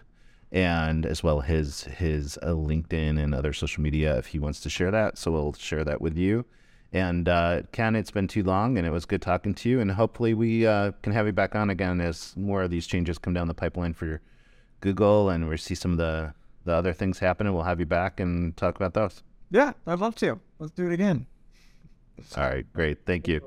[0.52, 4.70] and as well his his uh, LinkedIn and other social media if he wants to
[4.70, 5.18] share that.
[5.18, 6.44] So we'll share that with you.
[6.94, 9.80] And uh, Ken, it's been too long, and it was good talking to you.
[9.80, 13.18] And hopefully, we uh, can have you back on again as more of these changes
[13.18, 14.20] come down the pipeline for
[14.80, 16.32] Google, and we see some of the
[16.64, 17.48] the other things happen.
[17.48, 19.24] And we'll have you back and talk about those.
[19.50, 20.38] Yeah, I'd love to.
[20.60, 21.26] Let's do it again.
[22.36, 23.04] All right, great.
[23.04, 23.40] Thank you.